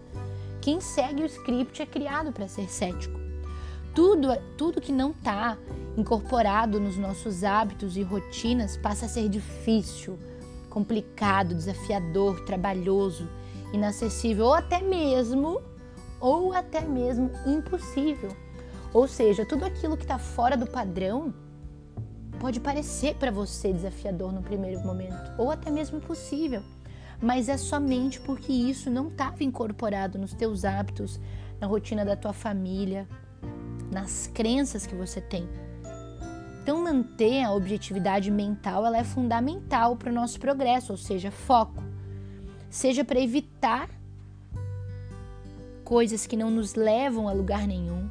Quem 0.66 0.82
segue 0.82 1.22
o 1.22 1.28
script 1.28 1.80
é 1.80 1.86
criado 1.86 2.32
para 2.32 2.48
ser 2.48 2.68
cético. 2.72 3.20
Tudo, 3.94 4.30
tudo 4.58 4.82
que 4.82 4.92
não 4.92 5.12
está 5.12 5.60
incorporado 5.96 6.80
nos 6.80 6.98
nossos 6.98 7.44
hábitos 7.44 7.96
e 7.96 8.02
rotinas 8.02 8.76
passa 8.76 9.06
a 9.06 9.08
ser 9.08 9.30
difícil, 9.30 10.18
complicado, 10.68 11.54
desafiador, 11.54 12.44
trabalhoso, 12.46 13.30
inacessível 13.74 14.46
ou 14.46 14.54
até 14.56 14.82
mesmo 14.82 15.62
ou 16.20 16.52
até 16.52 16.82
mesmo 16.82 17.30
impossível. 17.46 18.36
Ou 18.92 19.08
seja, 19.08 19.46
tudo 19.46 19.66
aquilo 19.66 19.96
que 19.96 20.04
está 20.06 20.18
fora 20.18 20.58
do 20.58 20.66
padrão 20.66 21.32
pode 22.40 22.60
parecer 22.60 23.14
para 23.18 23.30
você 23.30 23.72
desafiador 23.72 24.34
no 24.34 24.42
primeiro 24.42 24.80
momento, 24.80 25.32
ou 25.38 25.52
até 25.52 25.70
mesmo 25.70 26.00
impossível, 26.00 26.64
mas 27.22 27.50
é 27.50 27.58
somente 27.58 28.20
porque 28.20 28.52
isso 28.52 28.90
não 28.90 29.08
estava 29.08 29.44
incorporado 29.44 30.18
nos 30.18 30.34
teus 30.34 30.66
hábitos, 30.66 31.20
na 31.60 31.68
rotina 31.68 32.04
da 32.04 32.16
tua 32.16 32.34
família, 32.34 33.08
nas 33.92 34.28
crenças 34.28 34.86
que 34.86 34.96
você 34.96 35.22
tem. 35.22 35.48
Então, 36.62 36.84
manter 36.84 37.44
a 37.44 37.54
objetividade 37.54 38.32
mental 38.32 38.86
ela 38.86 38.98
é 38.98 39.04
fundamental 39.04 39.96
para 39.96 40.10
o 40.10 40.14
nosso 40.14 40.40
progresso, 40.40 40.92
ou 40.92 40.98
seja, 40.98 41.30
foco. 41.30 41.84
Seja 42.70 43.06
para 43.06 43.20
evitar 43.20 43.90
coisas 45.84 46.26
que 46.26 46.36
não 46.36 46.50
nos 46.50 46.74
levam 46.74 47.30
a 47.30 47.34
lugar 47.34 47.68
nenhum, 47.68 48.10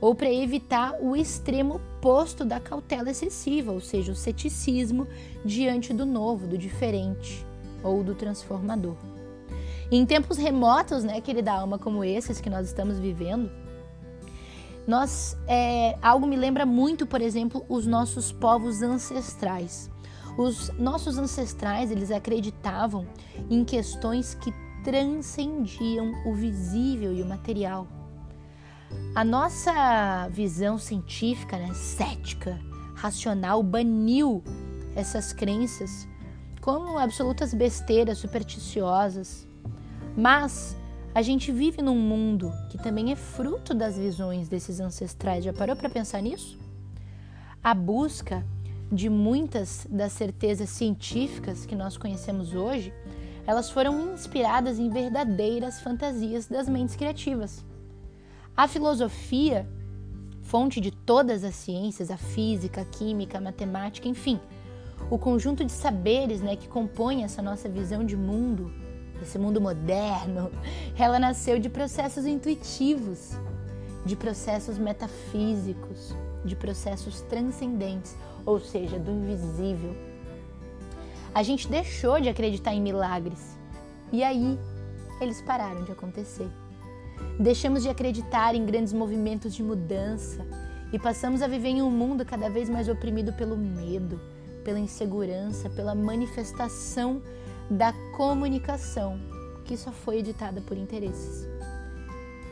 ou 0.00 0.14
para 0.14 0.32
evitar 0.32 0.94
o 1.00 1.16
extremo 1.16 1.76
oposto 1.76 2.44
da 2.44 2.60
cautela 2.60 3.10
excessiva, 3.10 3.72
ou 3.72 3.80
seja, 3.80 4.12
o 4.12 4.16
ceticismo 4.16 5.08
diante 5.44 5.92
do 5.92 6.06
novo, 6.06 6.46
do 6.46 6.56
diferente 6.56 7.44
ou 7.84 8.02
do 8.02 8.14
transformador. 8.14 8.96
E 9.90 9.96
em 9.96 10.04
tempos 10.06 10.38
remotos, 10.38 11.04
né, 11.04 11.20
querida 11.20 11.52
alma, 11.52 11.78
como 11.78 12.02
esses 12.02 12.40
que 12.40 12.50
nós 12.50 12.66
estamos 12.66 12.98
vivendo, 12.98 13.50
nós 14.86 15.36
é, 15.46 15.96
algo 16.02 16.26
me 16.26 16.36
lembra 16.36 16.66
muito, 16.66 17.06
por 17.06 17.20
exemplo, 17.20 17.64
os 17.68 17.86
nossos 17.86 18.32
povos 18.32 18.82
ancestrais. 18.82 19.90
Os 20.36 20.70
nossos 20.78 21.16
ancestrais, 21.16 21.90
eles 21.90 22.10
acreditavam 22.10 23.06
em 23.48 23.64
questões 23.64 24.34
que 24.34 24.52
transcendiam 24.82 26.12
o 26.26 26.34
visível 26.34 27.14
e 27.14 27.22
o 27.22 27.26
material. 27.26 27.86
A 29.14 29.24
nossa 29.24 30.28
visão 30.28 30.76
científica, 30.76 31.56
né, 31.56 31.72
cética, 31.72 32.58
racional, 32.94 33.62
baniu 33.62 34.42
essas 34.94 35.32
crenças 35.32 36.06
como 36.64 36.98
absolutas 36.98 37.52
besteiras 37.52 38.16
supersticiosas. 38.16 39.46
Mas 40.16 40.74
a 41.14 41.20
gente 41.20 41.52
vive 41.52 41.82
num 41.82 41.94
mundo 41.94 42.50
que 42.70 42.78
também 42.78 43.12
é 43.12 43.16
fruto 43.16 43.74
das 43.74 43.98
visões 43.98 44.48
desses 44.48 44.80
ancestrais. 44.80 45.44
Já 45.44 45.52
parou 45.52 45.76
para 45.76 45.90
pensar 45.90 46.22
nisso? 46.22 46.58
A 47.62 47.74
busca 47.74 48.42
de 48.90 49.10
muitas 49.10 49.86
das 49.90 50.14
certezas 50.14 50.70
científicas 50.70 51.66
que 51.66 51.74
nós 51.74 51.98
conhecemos 51.98 52.54
hoje 52.54 52.94
elas 53.46 53.68
foram 53.68 54.14
inspiradas 54.14 54.78
em 54.78 54.88
verdadeiras 54.88 55.80
fantasias 55.82 56.46
das 56.46 56.66
mentes 56.66 56.96
criativas. 56.96 57.62
A 58.56 58.66
filosofia, 58.66 59.68
fonte 60.40 60.80
de 60.80 60.90
todas 60.90 61.44
as 61.44 61.54
ciências, 61.56 62.10
a 62.10 62.16
física, 62.16 62.80
a 62.80 62.84
química, 62.86 63.36
a 63.36 63.40
matemática, 63.42 64.08
enfim, 64.08 64.40
o 65.10 65.18
conjunto 65.18 65.64
de 65.64 65.72
saberes 65.72 66.40
né, 66.40 66.56
que 66.56 66.68
compõe 66.68 67.24
essa 67.24 67.42
nossa 67.42 67.68
visão 67.68 68.04
de 68.04 68.16
mundo, 68.16 68.72
esse 69.22 69.38
mundo 69.38 69.60
moderno, 69.60 70.50
ela 70.98 71.18
nasceu 71.18 71.58
de 71.58 71.68
processos 71.68 72.26
intuitivos, 72.26 73.32
de 74.04 74.16
processos 74.16 74.78
metafísicos, 74.78 76.14
de 76.44 76.54
processos 76.54 77.20
transcendentes, 77.22 78.16
ou 78.44 78.60
seja, 78.60 78.98
do 78.98 79.10
invisível 79.10 79.94
a 81.34 81.42
gente 81.42 81.68
deixou 81.68 82.20
de 82.20 82.28
acreditar 82.28 82.72
em 82.72 82.80
milagres. 82.80 83.58
E 84.12 84.22
aí, 84.22 84.56
eles 85.20 85.42
pararam 85.42 85.82
de 85.82 85.90
acontecer. 85.90 86.48
Deixamos 87.40 87.82
de 87.82 87.88
acreditar 87.88 88.54
em 88.54 88.64
grandes 88.64 88.92
movimentos 88.92 89.52
de 89.52 89.62
mudança 89.62 90.46
e 90.92 90.98
passamos 90.98 91.42
a 91.42 91.48
viver 91.48 91.70
em 91.70 91.82
um 91.82 91.90
mundo 91.90 92.24
cada 92.24 92.48
vez 92.48 92.68
mais 92.68 92.88
oprimido 92.88 93.32
pelo 93.32 93.56
medo, 93.56 94.20
pela 94.64 94.78
insegurança, 94.78 95.68
pela 95.70 95.94
manifestação 95.94 97.22
da 97.70 97.92
comunicação, 98.16 99.18
que 99.64 99.76
só 99.76 99.92
foi 99.92 100.18
editada 100.18 100.60
por 100.60 100.76
interesses. 100.76 101.46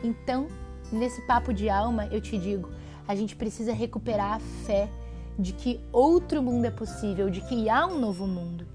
Então, 0.03 0.47
nesse 0.91 1.21
papo 1.21 1.53
de 1.53 1.69
alma, 1.69 2.07
eu 2.07 2.21
te 2.21 2.37
digo, 2.37 2.69
a 3.07 3.15
gente 3.15 3.35
precisa 3.35 3.73
recuperar 3.73 4.33
a 4.33 4.39
fé 4.65 4.89
de 5.37 5.53
que 5.53 5.79
outro 5.91 6.41
mundo 6.41 6.65
é 6.65 6.71
possível, 6.71 7.29
de 7.29 7.41
que 7.41 7.69
há 7.69 7.85
um 7.85 7.99
novo 7.99 8.27
mundo. 8.27 8.65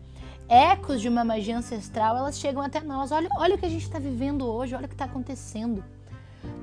Ecos 0.49 1.01
de 1.01 1.09
uma 1.09 1.25
magia 1.25 1.57
ancestral, 1.57 2.17
elas 2.17 2.39
chegam 2.39 2.63
até 2.63 2.81
nós. 2.81 3.13
Olha, 3.13 3.29
olha 3.37 3.55
o 3.55 3.59
que 3.59 3.67
a 3.67 3.71
gente 3.71 3.83
está 3.83 3.99
vivendo 3.99 4.47
hoje, 4.47 4.75
olha 4.75 4.87
o 4.87 4.89
que 4.89 4.95
está 4.95 5.05
acontecendo. 5.05 5.85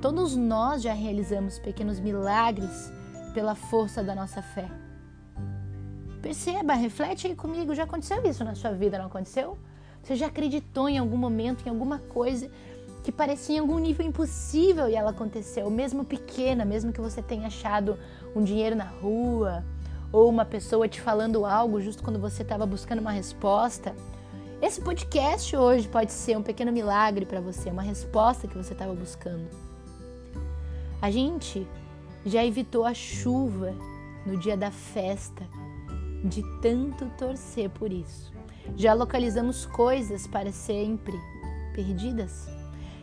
Todos 0.02 0.36
nós 0.36 0.82
já 0.82 0.92
realizamos 0.92 1.58
pequenos 1.58 2.00
milagres 2.00 2.92
pela 3.32 3.54
força 3.54 4.02
da 4.02 4.14
nossa 4.14 4.42
fé. 4.42 4.68
Perceba, 6.26 6.74
reflete 6.74 7.28
aí 7.28 7.36
comigo, 7.36 7.72
já 7.72 7.84
aconteceu 7.84 8.20
isso 8.24 8.42
na 8.42 8.56
sua 8.56 8.72
vida, 8.72 8.98
não 8.98 9.06
aconteceu? 9.06 9.56
Você 10.02 10.16
já 10.16 10.26
acreditou 10.26 10.88
em 10.88 10.98
algum 10.98 11.16
momento, 11.16 11.64
em 11.64 11.68
alguma 11.68 12.00
coisa 12.00 12.50
que 13.04 13.12
parecia 13.12 13.54
em 13.54 13.58
algum 13.60 13.78
nível 13.78 14.04
impossível 14.04 14.88
e 14.88 14.96
ela 14.96 15.10
aconteceu, 15.10 15.70
mesmo 15.70 16.04
pequena, 16.04 16.64
mesmo 16.64 16.92
que 16.92 17.00
você 17.00 17.22
tenha 17.22 17.46
achado 17.46 17.96
um 18.34 18.42
dinheiro 18.42 18.74
na 18.74 18.86
rua, 18.86 19.64
ou 20.10 20.28
uma 20.28 20.44
pessoa 20.44 20.88
te 20.88 21.00
falando 21.00 21.46
algo 21.46 21.80
justo 21.80 22.02
quando 22.02 22.18
você 22.18 22.42
estava 22.42 22.66
buscando 22.66 22.98
uma 22.98 23.12
resposta. 23.12 23.94
Esse 24.60 24.80
podcast 24.80 25.56
hoje 25.56 25.86
pode 25.86 26.10
ser 26.10 26.36
um 26.36 26.42
pequeno 26.42 26.72
milagre 26.72 27.24
para 27.24 27.40
você, 27.40 27.70
uma 27.70 27.82
resposta 27.82 28.48
que 28.48 28.58
você 28.58 28.72
estava 28.72 28.92
buscando. 28.92 29.48
A 31.00 31.08
gente 31.08 31.64
já 32.24 32.44
evitou 32.44 32.84
a 32.84 32.92
chuva 32.92 33.72
no 34.26 34.36
dia 34.36 34.56
da 34.56 34.72
festa, 34.72 35.46
de 36.24 36.42
tanto 36.60 37.06
torcer 37.18 37.70
por 37.70 37.92
isso. 37.92 38.32
Já 38.76 38.94
localizamos 38.94 39.66
coisas 39.66 40.26
para 40.26 40.52
sempre 40.52 41.18
perdidas. 41.74 42.48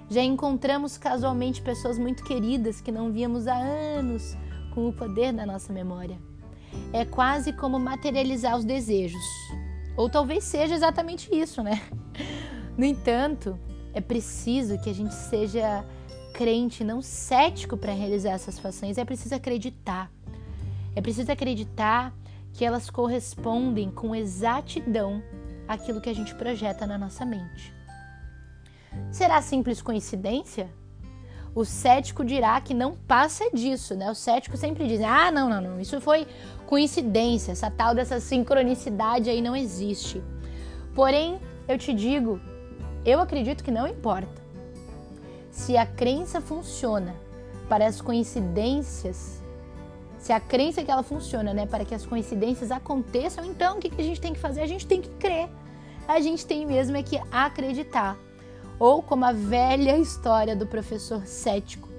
Já 0.10 0.22
encontramos 0.22 0.98
casualmente 0.98 1.62
pessoas 1.62 1.98
muito 1.98 2.24
queridas 2.24 2.82
que 2.82 2.92
não 2.92 3.12
víamos 3.12 3.48
há 3.48 3.56
anos 3.56 4.36
com 4.74 4.88
o 4.88 4.94
poder 4.94 5.32
da 5.32 5.46
nossa 5.46 5.72
memória 5.72 6.20
é 6.92 7.06
quase 7.06 7.54
como 7.54 7.80
materializar 7.80 8.58
os 8.58 8.66
desejos. 8.66 9.24
Ou 9.96 10.10
talvez 10.10 10.44
seja 10.44 10.74
exatamente 10.74 11.34
isso, 11.34 11.62
né? 11.62 11.82
No 12.78 12.86
entanto, 12.86 13.60
é 13.94 14.02
preciso 14.02 14.80
que 14.82 14.90
a 14.90 14.94
gente 14.94 15.14
seja 15.14 15.86
crente, 16.34 16.84
não 16.84 17.02
cético 17.02 17.78
para 17.78 17.94
realizar 17.94 18.32
essas 18.32 18.58
façanhas, 18.58 18.98
é 18.98 19.06
preciso 19.06 19.36
acreditar. 19.36 20.12
É 20.96 21.02
preciso 21.02 21.32
acreditar 21.32 22.12
que 22.54 22.64
elas 22.64 22.90
correspondem 22.90 23.92
com 23.92 24.16
exatidão 24.16 25.22
àquilo 25.68 26.00
que 26.00 26.10
a 26.10 26.16
gente 26.16 26.34
projeta 26.36 26.86
na 26.86 26.98
nossa 26.98 27.26
mente. 27.26 27.74
Será 29.12 29.42
simples 29.42 29.82
coincidência? 29.82 30.70
O 31.56 31.66
cético 31.66 32.24
dirá 32.24 32.60
que 32.62 32.74
não 32.74 32.96
passa 32.96 33.50
disso, 33.52 33.96
né? 33.96 34.10
O 34.10 34.16
cético 34.16 34.58
sempre 34.58 34.88
diz: 34.88 35.02
ah, 35.02 35.32
não, 35.32 35.50
não, 35.50 35.62
não, 35.62 35.80
isso 35.80 36.00
foi 36.02 36.28
coincidência, 36.66 37.52
essa 37.52 37.70
tal 37.70 37.94
dessa 37.94 38.20
sincronicidade 38.20 39.30
aí 39.30 39.42
não 39.42 39.56
existe. 39.56 40.24
Porém, 40.96 41.40
eu 41.68 41.78
te 41.78 41.94
digo, 41.94 42.40
eu 43.06 43.20
acredito 43.20 43.64
que 43.64 43.72
não 43.72 43.88
importa. 43.88 44.42
Se 45.52 45.78
a 45.78 45.86
crença 45.86 46.42
funciona 46.42 47.16
para 47.70 47.86
as 47.86 48.02
coincidências, 48.02 49.43
se 50.24 50.32
a 50.32 50.40
crença 50.40 50.80
é 50.80 50.86
que 50.86 50.90
ela 50.90 51.04
funciona, 51.04 51.54
né, 51.54 51.66
para 51.66 51.84
que 51.84 51.94
as 51.94 52.06
coincidências 52.06 52.72
aconteçam, 52.72 53.44
então 53.44 53.76
o 53.76 53.80
que, 53.82 53.90
que 53.90 54.00
a 54.00 54.06
gente 54.06 54.22
tem 54.22 54.32
que 54.32 54.40
fazer? 54.40 54.62
A 54.62 54.66
gente 54.66 54.88
tem 54.88 55.02
que 55.02 55.10
crer. 55.10 55.50
A 56.08 56.22
gente 56.22 56.46
tem 56.46 56.66
mesmo 56.66 56.96
é 56.96 57.04
que 57.04 57.20
acreditar. 57.30 58.18
Ou 58.80 59.04
como 59.04 59.26
a 59.26 59.34
velha 59.34 59.98
história 59.98 60.56
do 60.56 60.66
professor 60.66 61.28
cético, 61.28 61.90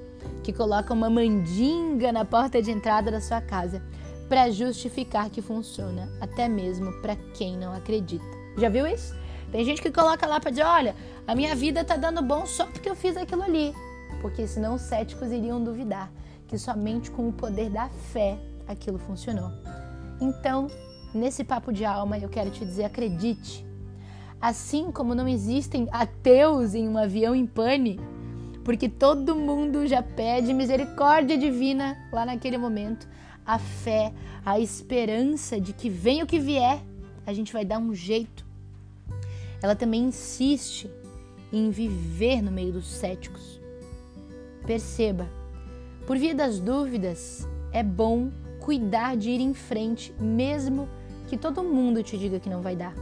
que 0.42 0.54
coloca 0.54 0.94
uma 0.94 1.10
mandinga 1.10 2.12
na 2.12 2.24
porta 2.24 2.62
de 2.62 2.70
entrada 2.70 3.10
da 3.10 3.20
sua 3.20 3.42
casa 3.42 3.82
para 4.26 4.50
justificar 4.50 5.28
que 5.28 5.42
funciona, 5.42 6.08
até 6.18 6.48
mesmo 6.48 7.02
para 7.02 7.16
quem 7.34 7.58
não 7.58 7.74
acredita. 7.74 8.24
Já 8.56 8.70
viu 8.70 8.86
isso? 8.86 9.14
Tem 9.52 9.66
gente 9.66 9.82
que 9.82 9.92
coloca 9.92 10.26
lá 10.26 10.40
para 10.40 10.48
dizer: 10.48 10.64
olha, 10.64 10.96
a 11.26 11.34
minha 11.34 11.54
vida 11.54 11.84
tá 11.84 11.98
dando 11.98 12.22
bom 12.22 12.46
só 12.46 12.64
porque 12.64 12.88
eu 12.88 12.96
fiz 12.96 13.18
aquilo 13.18 13.42
ali. 13.42 13.74
Porque 14.22 14.46
senão 14.46 14.76
os 14.76 14.82
céticos 14.82 15.30
iriam 15.30 15.62
duvidar 15.62 16.10
que 16.46 16.58
somente 16.58 17.10
com 17.10 17.28
o 17.28 17.32
poder 17.32 17.70
da 17.70 17.88
fé 17.88 18.38
aquilo 18.66 18.98
funcionou. 18.98 19.50
Então, 20.20 20.68
nesse 21.14 21.44
papo 21.44 21.72
de 21.72 21.84
alma, 21.84 22.18
eu 22.18 22.28
quero 22.28 22.50
te 22.50 22.64
dizer: 22.64 22.84
acredite. 22.84 23.64
Assim 24.40 24.92
como 24.92 25.14
não 25.14 25.26
existem 25.26 25.88
ateus 25.90 26.74
em 26.74 26.88
um 26.88 26.98
avião 26.98 27.34
em 27.34 27.46
pane, 27.46 27.98
porque 28.62 28.88
todo 28.88 29.34
mundo 29.34 29.86
já 29.86 30.02
pede 30.02 30.52
misericórdia 30.52 31.38
divina 31.38 31.96
lá 32.12 32.26
naquele 32.26 32.58
momento 32.58 33.08
a 33.46 33.58
fé, 33.58 34.12
a 34.44 34.58
esperança 34.58 35.60
de 35.60 35.72
que 35.72 35.90
venha 35.90 36.24
o 36.24 36.26
que 36.26 36.38
vier, 36.38 36.82
a 37.26 37.32
gente 37.32 37.52
vai 37.52 37.64
dar 37.64 37.78
um 37.78 37.94
jeito. 37.94 38.44
Ela 39.62 39.74
também 39.74 40.04
insiste 40.04 40.90
em 41.52 41.70
viver 41.70 42.42
no 42.42 42.50
meio 42.50 42.72
dos 42.72 42.86
céticos. 42.86 43.60
Perceba, 44.66 45.28
por 46.06 46.18
via 46.18 46.34
das 46.34 46.60
dúvidas, 46.60 47.48
é 47.72 47.82
bom 47.82 48.30
cuidar 48.60 49.16
de 49.16 49.30
ir 49.30 49.40
em 49.40 49.54
frente, 49.54 50.14
mesmo 50.18 50.88
que 51.26 51.36
todo 51.36 51.62
mundo 51.62 52.02
te 52.02 52.18
diga 52.18 52.38
que 52.38 52.50
não 52.50 52.62
vai 52.62 52.76
dar. 52.76 52.94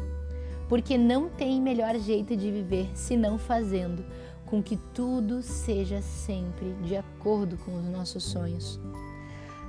Porque 0.69 0.97
não 0.97 1.29
tem 1.29 1.61
melhor 1.61 1.97
jeito 1.99 2.37
de 2.37 2.51
viver 2.51 2.91
senão 2.95 3.39
fazendo 3.39 4.05
com 4.47 4.63
que 4.63 4.77
tudo 4.95 5.43
seja 5.43 6.01
sempre 6.01 6.73
de 6.85 6.97
acordo 6.97 7.57
com 7.59 7.75
os 7.77 7.85
nossos 7.87 8.23
sonhos. 8.23 8.79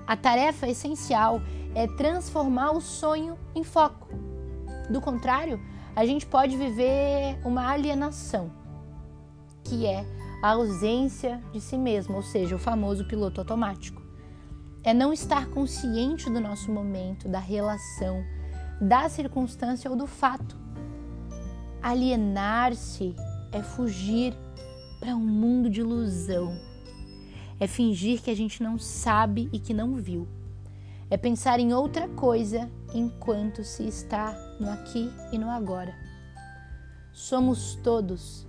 A 0.05 0.15
tarefa 0.15 0.67
essencial 0.67 1.41
é 1.73 1.87
transformar 1.87 2.71
o 2.71 2.81
sonho 2.81 3.37
em 3.55 3.63
foco. 3.63 4.07
Do 4.89 4.99
contrário, 5.01 5.59
a 5.95 6.05
gente 6.05 6.25
pode 6.25 6.57
viver 6.57 7.39
uma 7.45 7.69
alienação, 7.69 8.51
que 9.63 9.85
é 9.85 10.05
a 10.43 10.51
ausência 10.51 11.41
de 11.51 11.59
si 11.59 11.75
mesmo, 11.75 12.17
ou 12.17 12.21
seja, 12.21 12.55
o 12.55 12.59
famoso 12.59 13.05
piloto 13.05 13.41
automático. 13.41 14.03
É 14.83 14.93
não 14.93 15.11
estar 15.11 15.47
consciente 15.47 16.29
do 16.29 16.39
nosso 16.39 16.71
momento, 16.71 17.27
da 17.27 17.39
relação, 17.39 18.23
da 18.79 19.09
circunstância 19.09 19.89
ou 19.89 19.97
do 19.97 20.05
fato. 20.05 20.55
Alienar-se 21.81 23.15
é 23.51 23.63
fugir 23.63 24.35
para 24.99 25.15
um 25.15 25.25
mundo 25.25 25.69
de 25.69 25.79
ilusão 25.79 26.55
é 27.63 27.67
fingir 27.67 28.21
que 28.21 28.29
a 28.29 28.35
gente 28.35 28.61
não 28.61 28.77
sabe 28.77 29.49
e 29.53 29.57
que 29.57 29.73
não 29.73 29.95
viu. 29.95 30.27
É 31.09 31.15
pensar 31.15 31.61
em 31.61 31.73
outra 31.73 32.09
coisa 32.09 32.69
enquanto 32.93 33.63
se 33.63 33.87
está 33.87 34.35
no 34.59 34.69
aqui 34.69 35.09
e 35.31 35.37
no 35.37 35.49
agora. 35.49 35.95
Somos 37.13 37.75
todos, 37.75 38.45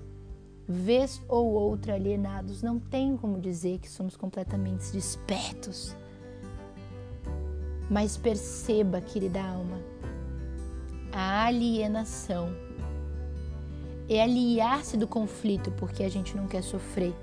vez 0.66 1.22
ou 1.28 1.52
outra, 1.52 1.94
alienados. 1.94 2.62
Não 2.62 2.78
tenho 2.78 3.16
como 3.18 3.40
dizer 3.40 3.78
que 3.78 3.88
somos 3.88 4.16
completamente 4.16 4.90
despertos. 4.92 5.96
Mas 7.90 8.16
perceba, 8.16 9.00
querida 9.00 9.42
alma, 9.42 9.78
a 11.12 11.44
alienação 11.44 12.48
é 14.08 14.22
aliar-se 14.22 14.96
do 14.96 15.06
conflito 15.06 15.70
porque 15.72 16.02
a 16.02 16.08
gente 16.08 16.36
não 16.36 16.46
quer 16.46 16.62
sofrer 16.62 17.14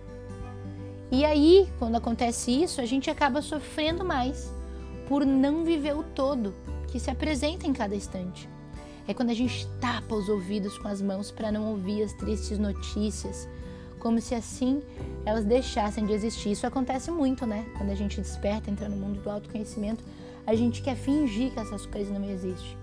e 1.11 1.25
aí, 1.25 1.67
quando 1.77 1.97
acontece 1.97 2.51
isso, 2.63 2.79
a 2.79 2.85
gente 2.85 3.09
acaba 3.09 3.41
sofrendo 3.41 4.05
mais 4.05 4.49
por 5.09 5.25
não 5.25 5.65
viver 5.65 5.93
o 5.93 6.03
todo 6.03 6.55
que 6.87 7.01
se 7.01 7.11
apresenta 7.11 7.67
em 7.67 7.73
cada 7.73 7.93
instante. 7.93 8.47
É 9.11 9.13
quando 9.13 9.31
a 9.31 9.33
gente 9.33 9.67
tapa 9.81 10.15
os 10.15 10.29
ouvidos 10.29 10.77
com 10.77 10.87
as 10.87 11.01
mãos 11.01 11.31
para 11.31 11.51
não 11.51 11.71
ouvir 11.71 12.01
as 12.01 12.13
tristes 12.13 12.57
notícias, 12.57 13.45
como 13.99 14.21
se 14.21 14.33
assim 14.33 14.81
elas 15.25 15.43
deixassem 15.43 16.05
de 16.05 16.13
existir. 16.13 16.51
Isso 16.51 16.65
acontece 16.65 17.11
muito, 17.11 17.45
né? 17.45 17.65
Quando 17.77 17.89
a 17.89 17.93
gente 17.93 18.21
desperta, 18.21 18.71
entra 18.71 18.87
no 18.87 18.95
mundo 18.95 19.21
do 19.21 19.29
autoconhecimento, 19.29 20.01
a 20.47 20.55
gente 20.55 20.81
quer 20.81 20.95
fingir 20.95 21.51
que 21.51 21.59
essas 21.59 21.85
coisas 21.85 22.17
não 22.17 22.23
existem. 22.23 22.77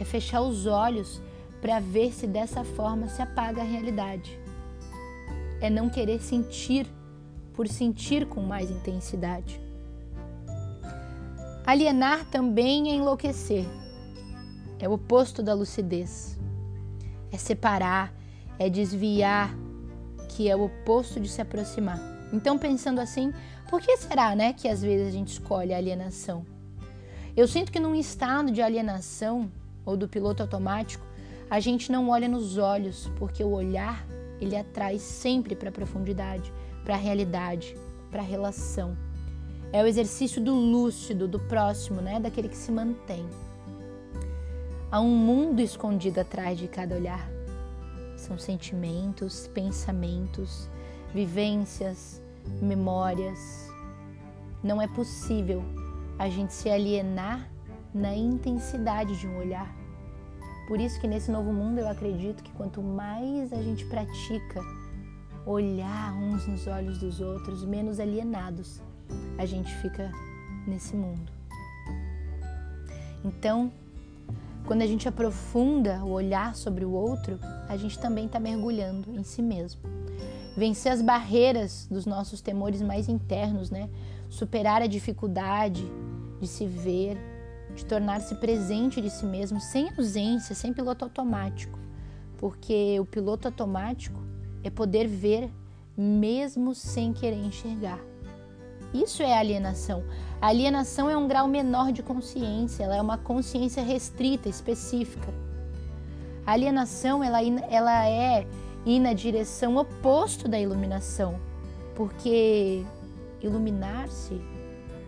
É 0.00 0.04
fechar 0.04 0.40
os 0.40 0.66
olhos 0.66 1.22
para 1.62 1.78
ver 1.78 2.12
se 2.12 2.26
dessa 2.26 2.64
forma 2.64 3.06
se 3.06 3.22
apaga 3.22 3.62
a 3.62 3.64
realidade. 3.64 4.36
É 5.60 5.70
não 5.70 5.88
querer 5.88 6.20
sentir 6.20 6.84
por 7.52 7.68
sentir 7.68 8.26
com 8.26 8.40
mais 8.40 8.72
intensidade. 8.72 9.60
Alienar 11.64 12.24
também 12.24 12.90
é 12.90 12.96
enlouquecer. 12.96 13.64
É 14.78 14.88
o 14.88 14.92
oposto 14.92 15.42
da 15.42 15.54
lucidez. 15.54 16.38
É 17.30 17.36
separar, 17.36 18.12
é 18.58 18.68
desviar, 18.68 19.54
que 20.28 20.48
é 20.48 20.56
o 20.56 20.64
oposto 20.64 21.20
de 21.20 21.28
se 21.28 21.40
aproximar. 21.40 22.00
Então, 22.32 22.58
pensando 22.58 23.00
assim, 23.00 23.32
por 23.68 23.80
que 23.80 23.96
será, 23.96 24.34
né, 24.34 24.52
que 24.52 24.68
às 24.68 24.82
vezes 24.82 25.08
a 25.08 25.10
gente 25.10 25.32
escolhe 25.32 25.72
a 25.72 25.76
alienação? 25.76 26.44
Eu 27.36 27.48
sinto 27.48 27.72
que 27.72 27.80
num 27.80 27.94
estado 27.94 28.50
de 28.50 28.62
alienação, 28.62 29.50
ou 29.84 29.96
do 29.96 30.08
piloto 30.08 30.42
automático, 30.42 31.04
a 31.50 31.60
gente 31.60 31.90
não 31.90 32.08
olha 32.08 32.28
nos 32.28 32.58
olhos, 32.58 33.10
porque 33.18 33.42
o 33.44 33.50
olhar 33.50 34.06
ele 34.40 34.56
atrai 34.56 34.98
sempre 34.98 35.54
para 35.54 35.68
a 35.68 35.72
profundidade, 35.72 36.52
para 36.84 36.94
a 36.94 36.98
realidade, 36.98 37.76
para 38.10 38.20
a 38.20 38.24
relação. 38.24 38.96
É 39.72 39.82
o 39.82 39.86
exercício 39.86 40.40
do 40.40 40.54
lúcido, 40.54 41.26
do 41.26 41.40
próximo, 41.40 42.00
né? 42.00 42.20
daquele 42.20 42.48
que 42.48 42.56
se 42.56 42.70
mantém. 42.70 43.26
Há 44.90 45.00
um 45.00 45.16
mundo 45.16 45.60
escondido 45.60 46.20
atrás 46.20 46.58
de 46.58 46.68
cada 46.68 46.94
olhar. 46.94 47.28
São 48.16 48.38
sentimentos, 48.38 49.48
pensamentos, 49.48 50.68
vivências, 51.12 52.22
memórias. 52.62 53.68
Não 54.62 54.80
é 54.80 54.86
possível 54.86 55.62
a 56.18 56.28
gente 56.28 56.52
se 56.52 56.70
alienar 56.70 57.50
na 57.92 58.14
intensidade 58.14 59.18
de 59.18 59.26
um 59.26 59.38
olhar. 59.38 59.74
Por 60.66 60.80
isso 60.80 61.00
que 61.00 61.06
nesse 61.06 61.30
novo 61.30 61.52
mundo 61.52 61.78
eu 61.78 61.88
acredito 61.88 62.42
que 62.42 62.52
quanto 62.52 62.82
mais 62.82 63.52
a 63.52 63.62
gente 63.62 63.84
pratica 63.86 64.60
olhar 65.44 66.14
uns 66.14 66.46
nos 66.46 66.66
olhos 66.66 66.98
dos 66.98 67.20
outros, 67.20 67.64
menos 67.64 68.00
alienados 68.00 68.80
a 69.36 69.44
gente 69.44 69.74
fica 69.76 70.10
nesse 70.66 70.96
mundo. 70.96 71.30
Então, 73.22 73.70
quando 74.66 74.82
a 74.82 74.86
gente 74.86 75.06
aprofunda 75.06 76.02
o 76.04 76.10
olhar 76.10 76.54
sobre 76.54 76.84
o 76.84 76.92
outro, 76.92 77.38
a 77.68 77.76
gente 77.76 77.98
também 77.98 78.26
está 78.26 78.40
mergulhando 78.40 79.14
em 79.14 79.22
si 79.22 79.42
mesmo. 79.42 79.80
Vencer 80.56 80.92
as 80.92 81.02
barreiras 81.02 81.86
dos 81.90 82.06
nossos 82.06 82.40
temores 82.40 82.80
mais 82.80 83.08
internos, 83.08 83.70
né? 83.70 83.90
Superar 84.30 84.80
a 84.82 84.86
dificuldade 84.86 85.84
de 86.40 86.46
se 86.46 86.66
ver, 86.66 87.18
de 87.74 87.84
tornar-se 87.84 88.34
presente 88.36 89.00
de 89.00 89.10
si 89.10 89.26
mesmo, 89.26 89.60
sem 89.60 89.90
ausência, 89.90 90.54
sem 90.54 90.72
piloto 90.72 91.04
automático. 91.04 91.78
Porque 92.38 92.98
o 93.00 93.04
piloto 93.04 93.48
automático 93.48 94.18
é 94.62 94.70
poder 94.70 95.06
ver 95.06 95.50
mesmo 95.96 96.74
sem 96.74 97.12
querer 97.12 97.44
enxergar. 97.44 98.00
Isso 98.94 99.22
é 99.22 99.36
alienação. 99.36 100.04
A 100.44 100.48
alienação 100.48 101.08
é 101.08 101.16
um 101.16 101.26
grau 101.26 101.48
menor 101.48 101.90
de 101.90 102.02
consciência, 102.02 102.84
ela 102.84 102.96
é 102.96 103.00
uma 103.00 103.16
consciência 103.16 103.82
restrita, 103.82 104.46
específica. 104.46 105.32
A 106.44 106.52
alienação 106.52 107.24
ela, 107.24 107.42
ela 107.42 108.06
é 108.06 108.46
ir 108.84 109.00
na 109.00 109.14
direção 109.14 109.78
oposta 109.78 110.46
da 110.46 110.60
iluminação, 110.60 111.40
porque 111.94 112.84
iluminar-se 113.40 114.38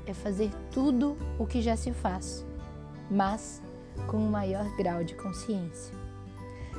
é 0.06 0.14
fazer 0.14 0.50
tudo 0.72 1.18
o 1.38 1.46
que 1.46 1.60
já 1.60 1.76
se 1.76 1.92
faz, 1.92 2.42
mas 3.10 3.60
com 4.06 4.16
um 4.16 4.30
maior 4.30 4.64
grau 4.78 5.04
de 5.04 5.14
consciência. 5.16 5.94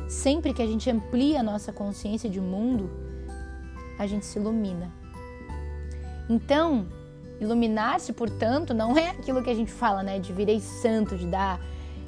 Sempre 0.10 0.52
que 0.52 0.64
a 0.64 0.68
gente 0.68 0.90
amplia 0.90 1.42
a 1.42 1.44
nossa 1.44 1.72
consciência 1.72 2.28
de 2.28 2.42
mundo, 2.42 2.90
a 4.00 4.08
gente 4.08 4.26
se 4.26 4.40
ilumina. 4.40 4.92
Então, 6.28 6.88
iluminar-se, 7.40 8.14
portanto, 8.14 8.74
não 8.74 8.98
é 8.98 9.10
aquilo 9.10 9.44
que 9.44 9.50
a 9.50 9.56
gente 9.56 9.72
fala, 9.72 10.04
né, 10.04 10.20
de 10.20 10.34
virei 10.34 10.60
santo, 10.60 11.16
de 11.16 11.28
dar 11.28 11.60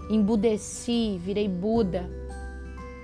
embudeci, 0.10 1.20
virei 1.24 1.48
Buda. 1.48 2.10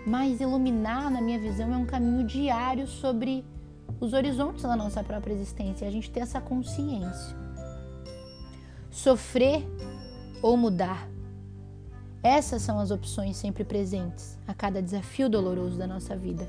Mas 0.06 0.40
iluminar, 0.40 1.10
na 1.10 1.22
minha 1.22 1.40
visão, 1.40 1.74
é 1.74 1.78
um 1.78 1.86
caminho 1.86 2.26
diário 2.26 2.88
sobre 2.88 3.46
os 4.00 4.14
horizontes 4.14 4.64
da 4.64 4.76
nossa 4.76 5.04
própria 5.04 5.34
existência, 5.34 5.88
a 5.88 5.92
gente 5.92 6.12
ter 6.12 6.22
essa 6.22 6.42
consciência. 6.42 7.36
Sofrer 8.90 9.66
ou 10.42 10.56
mudar. 10.58 11.08
Essas 12.22 12.62
são 12.62 12.80
as 12.80 12.92
opções 12.92 13.38
sempre 13.38 13.64
presentes 13.64 14.38
a 14.48 14.54
cada 14.54 14.82
desafio 14.82 15.30
doloroso 15.30 15.78
da 15.78 15.86
nossa 15.86 16.16
vida. 16.16 16.48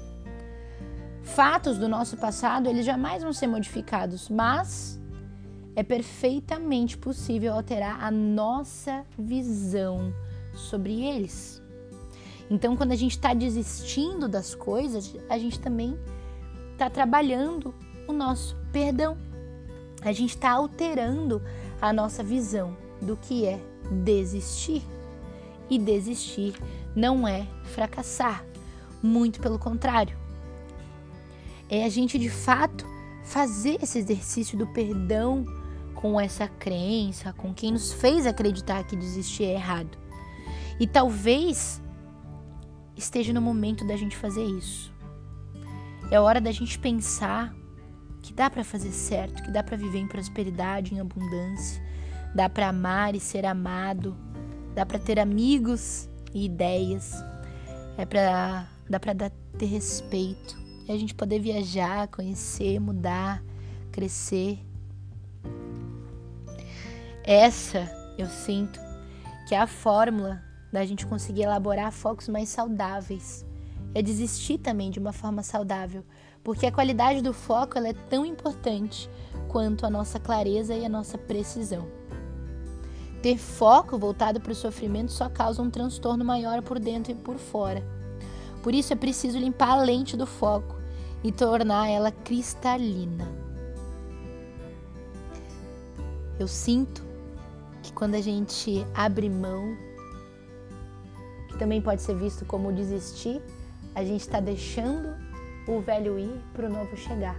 Fatos 1.22 1.76
do 1.76 1.88
nosso 1.88 2.16
passado, 2.16 2.68
eles 2.68 2.86
jamais 2.86 3.22
vão 3.22 3.32
ser 3.32 3.46
modificados, 3.46 4.28
mas 4.28 4.98
é 5.76 5.82
perfeitamente 5.82 6.98
possível 6.98 7.52
alterar 7.54 8.02
a 8.02 8.10
nossa 8.10 9.04
visão 9.16 10.12
sobre 10.52 11.04
eles. 11.04 11.62
Então, 12.50 12.76
quando 12.76 12.92
a 12.92 12.96
gente 12.96 13.12
está 13.12 13.34
desistindo 13.34 14.28
das 14.28 14.54
coisas, 14.54 15.14
a 15.28 15.38
gente 15.38 15.60
também 15.60 15.96
está 16.72 16.90
trabalhando 16.90 17.74
o 18.08 18.12
nosso 18.12 18.56
perdão. 18.72 19.16
A 20.02 20.12
gente 20.12 20.30
está 20.30 20.52
alterando 20.52 21.40
a 21.80 21.92
nossa 21.92 22.24
visão 22.24 22.76
do 23.00 23.16
que 23.16 23.44
é 23.44 23.60
desistir. 24.04 24.82
E 25.68 25.78
desistir 25.78 26.54
não 26.94 27.28
é 27.28 27.46
fracassar, 27.64 28.44
muito 29.02 29.40
pelo 29.40 29.58
contrário 29.58 30.26
é 31.68 31.84
a 31.84 31.88
gente 31.88 32.18
de 32.18 32.30
fato 32.30 32.86
fazer 33.24 33.78
esse 33.82 33.98
exercício 33.98 34.56
do 34.56 34.66
perdão 34.68 35.44
com 36.07 36.21
essa 36.21 36.47
crença, 36.47 37.33
com 37.33 37.53
quem 37.53 37.73
nos 37.73 37.92
fez 37.92 38.27
acreditar 38.27 38.85
que 38.85 38.95
desistir 38.95 39.42
é 39.42 39.55
errado. 39.55 39.99
E 40.79 40.87
talvez 40.87 41.83
esteja 42.97 43.33
no 43.33 43.40
momento 43.40 43.85
da 43.85 43.97
gente 43.97 44.16
fazer 44.16 44.45
isso. 44.45 44.92
É 46.09 46.21
hora 46.21 46.40
da 46.40 46.53
gente 46.53 46.79
pensar 46.79 47.53
que 48.23 48.33
dá 48.33 48.49
para 48.49 48.62
fazer 48.62 48.92
certo, 48.92 49.42
que 49.42 49.51
dá 49.51 49.64
para 49.64 49.77
viver 49.77 49.99
em 49.99 50.07
prosperidade, 50.07 50.95
em 50.95 51.01
abundância, 51.01 51.83
dá 52.33 52.49
para 52.49 52.69
amar 52.69 53.16
e 53.16 53.21
ser 53.21 53.45
amado, 53.45 54.16
dá 54.77 54.87
para 54.87 55.01
ter 55.01 55.19
amigos 55.19 56.09
e 56.33 56.45
ideias, 56.45 57.14
é 57.99 58.07
para 58.07 58.69
dá 58.88 59.01
para 59.01 59.31
ter 59.59 59.66
respeito, 59.66 60.57
e 60.87 60.92
a 60.92 60.97
gente 60.97 61.16
poder 61.16 61.40
viajar, 61.40 62.07
conhecer, 62.07 62.79
mudar, 62.79 63.42
crescer. 63.90 64.65
Essa 67.26 67.90
eu 68.16 68.28
sinto 68.28 68.78
que 69.48 69.54
é 69.54 69.58
a 69.58 69.66
fórmula 69.66 70.40
da 70.72 70.84
gente 70.84 71.04
conseguir 71.04 71.42
elaborar 71.42 71.90
focos 71.90 72.28
mais 72.28 72.48
saudáveis. 72.48 73.44
É 73.92 74.00
desistir 74.00 74.58
também 74.58 74.90
de 74.92 75.00
uma 75.00 75.12
forma 75.12 75.42
saudável, 75.42 76.04
porque 76.44 76.66
a 76.66 76.70
qualidade 76.70 77.20
do 77.22 77.32
foco 77.32 77.78
é 77.78 77.92
tão 77.92 78.24
importante 78.24 79.10
quanto 79.48 79.84
a 79.84 79.90
nossa 79.90 80.20
clareza 80.20 80.72
e 80.72 80.84
a 80.84 80.88
nossa 80.88 81.18
precisão. 81.18 81.88
Ter 83.20 83.38
foco 83.38 83.98
voltado 83.98 84.40
para 84.40 84.52
o 84.52 84.54
sofrimento 84.54 85.10
só 85.10 85.28
causa 85.28 85.60
um 85.60 85.70
transtorno 85.70 86.24
maior 86.24 86.62
por 86.62 86.78
dentro 86.78 87.10
e 87.10 87.16
por 87.16 87.38
fora. 87.38 87.82
Por 88.62 88.72
isso 88.72 88.92
é 88.92 88.96
preciso 88.96 89.36
limpar 89.36 89.70
a 89.70 89.82
lente 89.82 90.16
do 90.16 90.26
foco 90.26 90.76
e 91.24 91.32
tornar 91.32 91.88
ela 91.88 92.12
cristalina. 92.12 93.26
Eu 96.38 96.46
sinto 96.46 97.06
quando 97.96 98.14
a 98.14 98.20
gente 98.20 98.87
abre 98.94 99.30
mão, 99.30 99.74
que 101.48 101.59
também 101.59 101.80
pode 101.80 102.02
ser 102.02 102.14
visto 102.14 102.44
como 102.44 102.70
desistir, 102.70 103.40
a 103.94 104.04
gente 104.04 104.20
está 104.20 104.38
deixando 104.38 105.16
o 105.66 105.80
velho 105.80 106.18
ir 106.18 106.38
para 106.52 106.66
o 106.66 106.70
novo 106.70 106.94
chegar, 106.94 107.37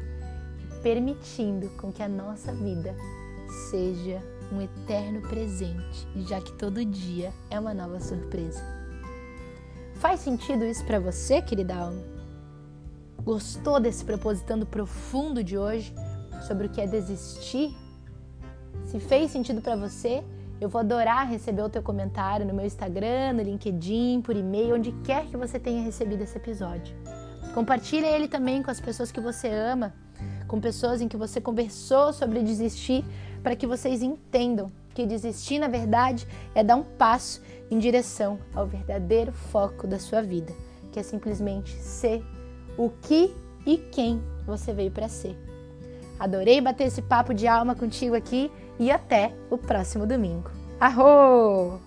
permitindo 0.81 1.69
com 1.77 1.91
que 1.93 2.01
a 2.01 2.09
nossa 2.09 2.51
vida 2.51 2.95
seja 3.69 4.19
um 4.51 4.59
eterno 4.59 5.21
presente, 5.29 6.07
já 6.27 6.41
que 6.41 6.51
todo 6.53 6.83
dia 6.83 7.31
é 7.51 7.59
uma 7.59 7.75
nova 7.75 7.99
surpresa. 7.99 8.63
Faz 9.93 10.21
sentido 10.21 10.65
isso 10.65 10.83
para 10.85 10.99
você, 10.99 11.39
querida 11.39 11.75
alma? 11.75 12.01
Gostou 13.23 13.79
desse 13.79 14.03
propositando 14.03 14.65
profundo 14.65 15.43
de 15.43 15.55
hoje 15.55 15.93
sobre 16.47 16.65
o 16.65 16.69
que 16.69 16.81
é 16.81 16.87
desistir? 16.87 17.77
Se 18.85 18.99
fez 18.99 19.29
sentido 19.29 19.61
para 19.61 19.75
você, 19.75 20.23
eu 20.59 20.67
vou 20.67 20.79
adorar 20.79 21.29
receber 21.29 21.61
o 21.61 21.69
teu 21.69 21.83
comentário 21.83 22.45
no 22.45 22.53
meu 22.53 22.65
Instagram, 22.65 23.33
no 23.33 23.43
LinkedIn, 23.43 24.21
por 24.21 24.35
e-mail, 24.35 24.75
onde 24.75 24.91
quer 25.03 25.25
que 25.27 25.37
você 25.37 25.59
tenha 25.59 25.83
recebido 25.83 26.23
esse 26.23 26.37
episódio. 26.37 26.95
Compartilhe 27.53 28.05
ele 28.05 28.27
também 28.27 28.63
com 28.63 28.71
as 28.71 28.79
pessoas 28.79 29.11
que 29.11 29.19
você 29.19 29.47
ama, 29.47 29.93
com 30.47 30.59
pessoas 30.59 31.01
em 31.01 31.07
que 31.07 31.17
você 31.17 31.39
conversou 31.39 32.11
sobre 32.11 32.41
desistir, 32.41 33.05
para 33.43 33.55
que 33.55 33.67
vocês 33.67 34.01
entendam 34.01 34.71
que 34.93 35.05
desistir, 35.05 35.59
na 35.59 35.67
verdade, 35.67 36.27
é 36.55 36.63
dar 36.63 36.75
um 36.75 36.83
passo 36.83 37.41
em 37.69 37.77
direção 37.77 38.39
ao 38.55 38.65
verdadeiro 38.65 39.31
foco 39.31 39.85
da 39.85 39.99
sua 39.99 40.21
vida, 40.23 40.51
que 40.91 40.99
é 40.99 41.03
simplesmente 41.03 41.71
ser 41.73 42.23
o 42.77 42.89
que 42.89 43.31
e 43.65 43.77
quem 43.77 44.21
você 44.45 44.73
veio 44.73 44.89
para 44.89 45.07
ser. 45.07 45.37
Adorei 46.19 46.59
bater 46.59 46.87
esse 46.87 47.01
papo 47.01 47.31
de 47.31 47.47
alma 47.47 47.75
contigo 47.75 48.15
aqui 48.15 48.51
e 48.79 48.91
até 48.91 49.33
o 49.49 49.57
próximo 49.57 50.05
domingo. 50.05 50.51
Arro! 50.79 51.79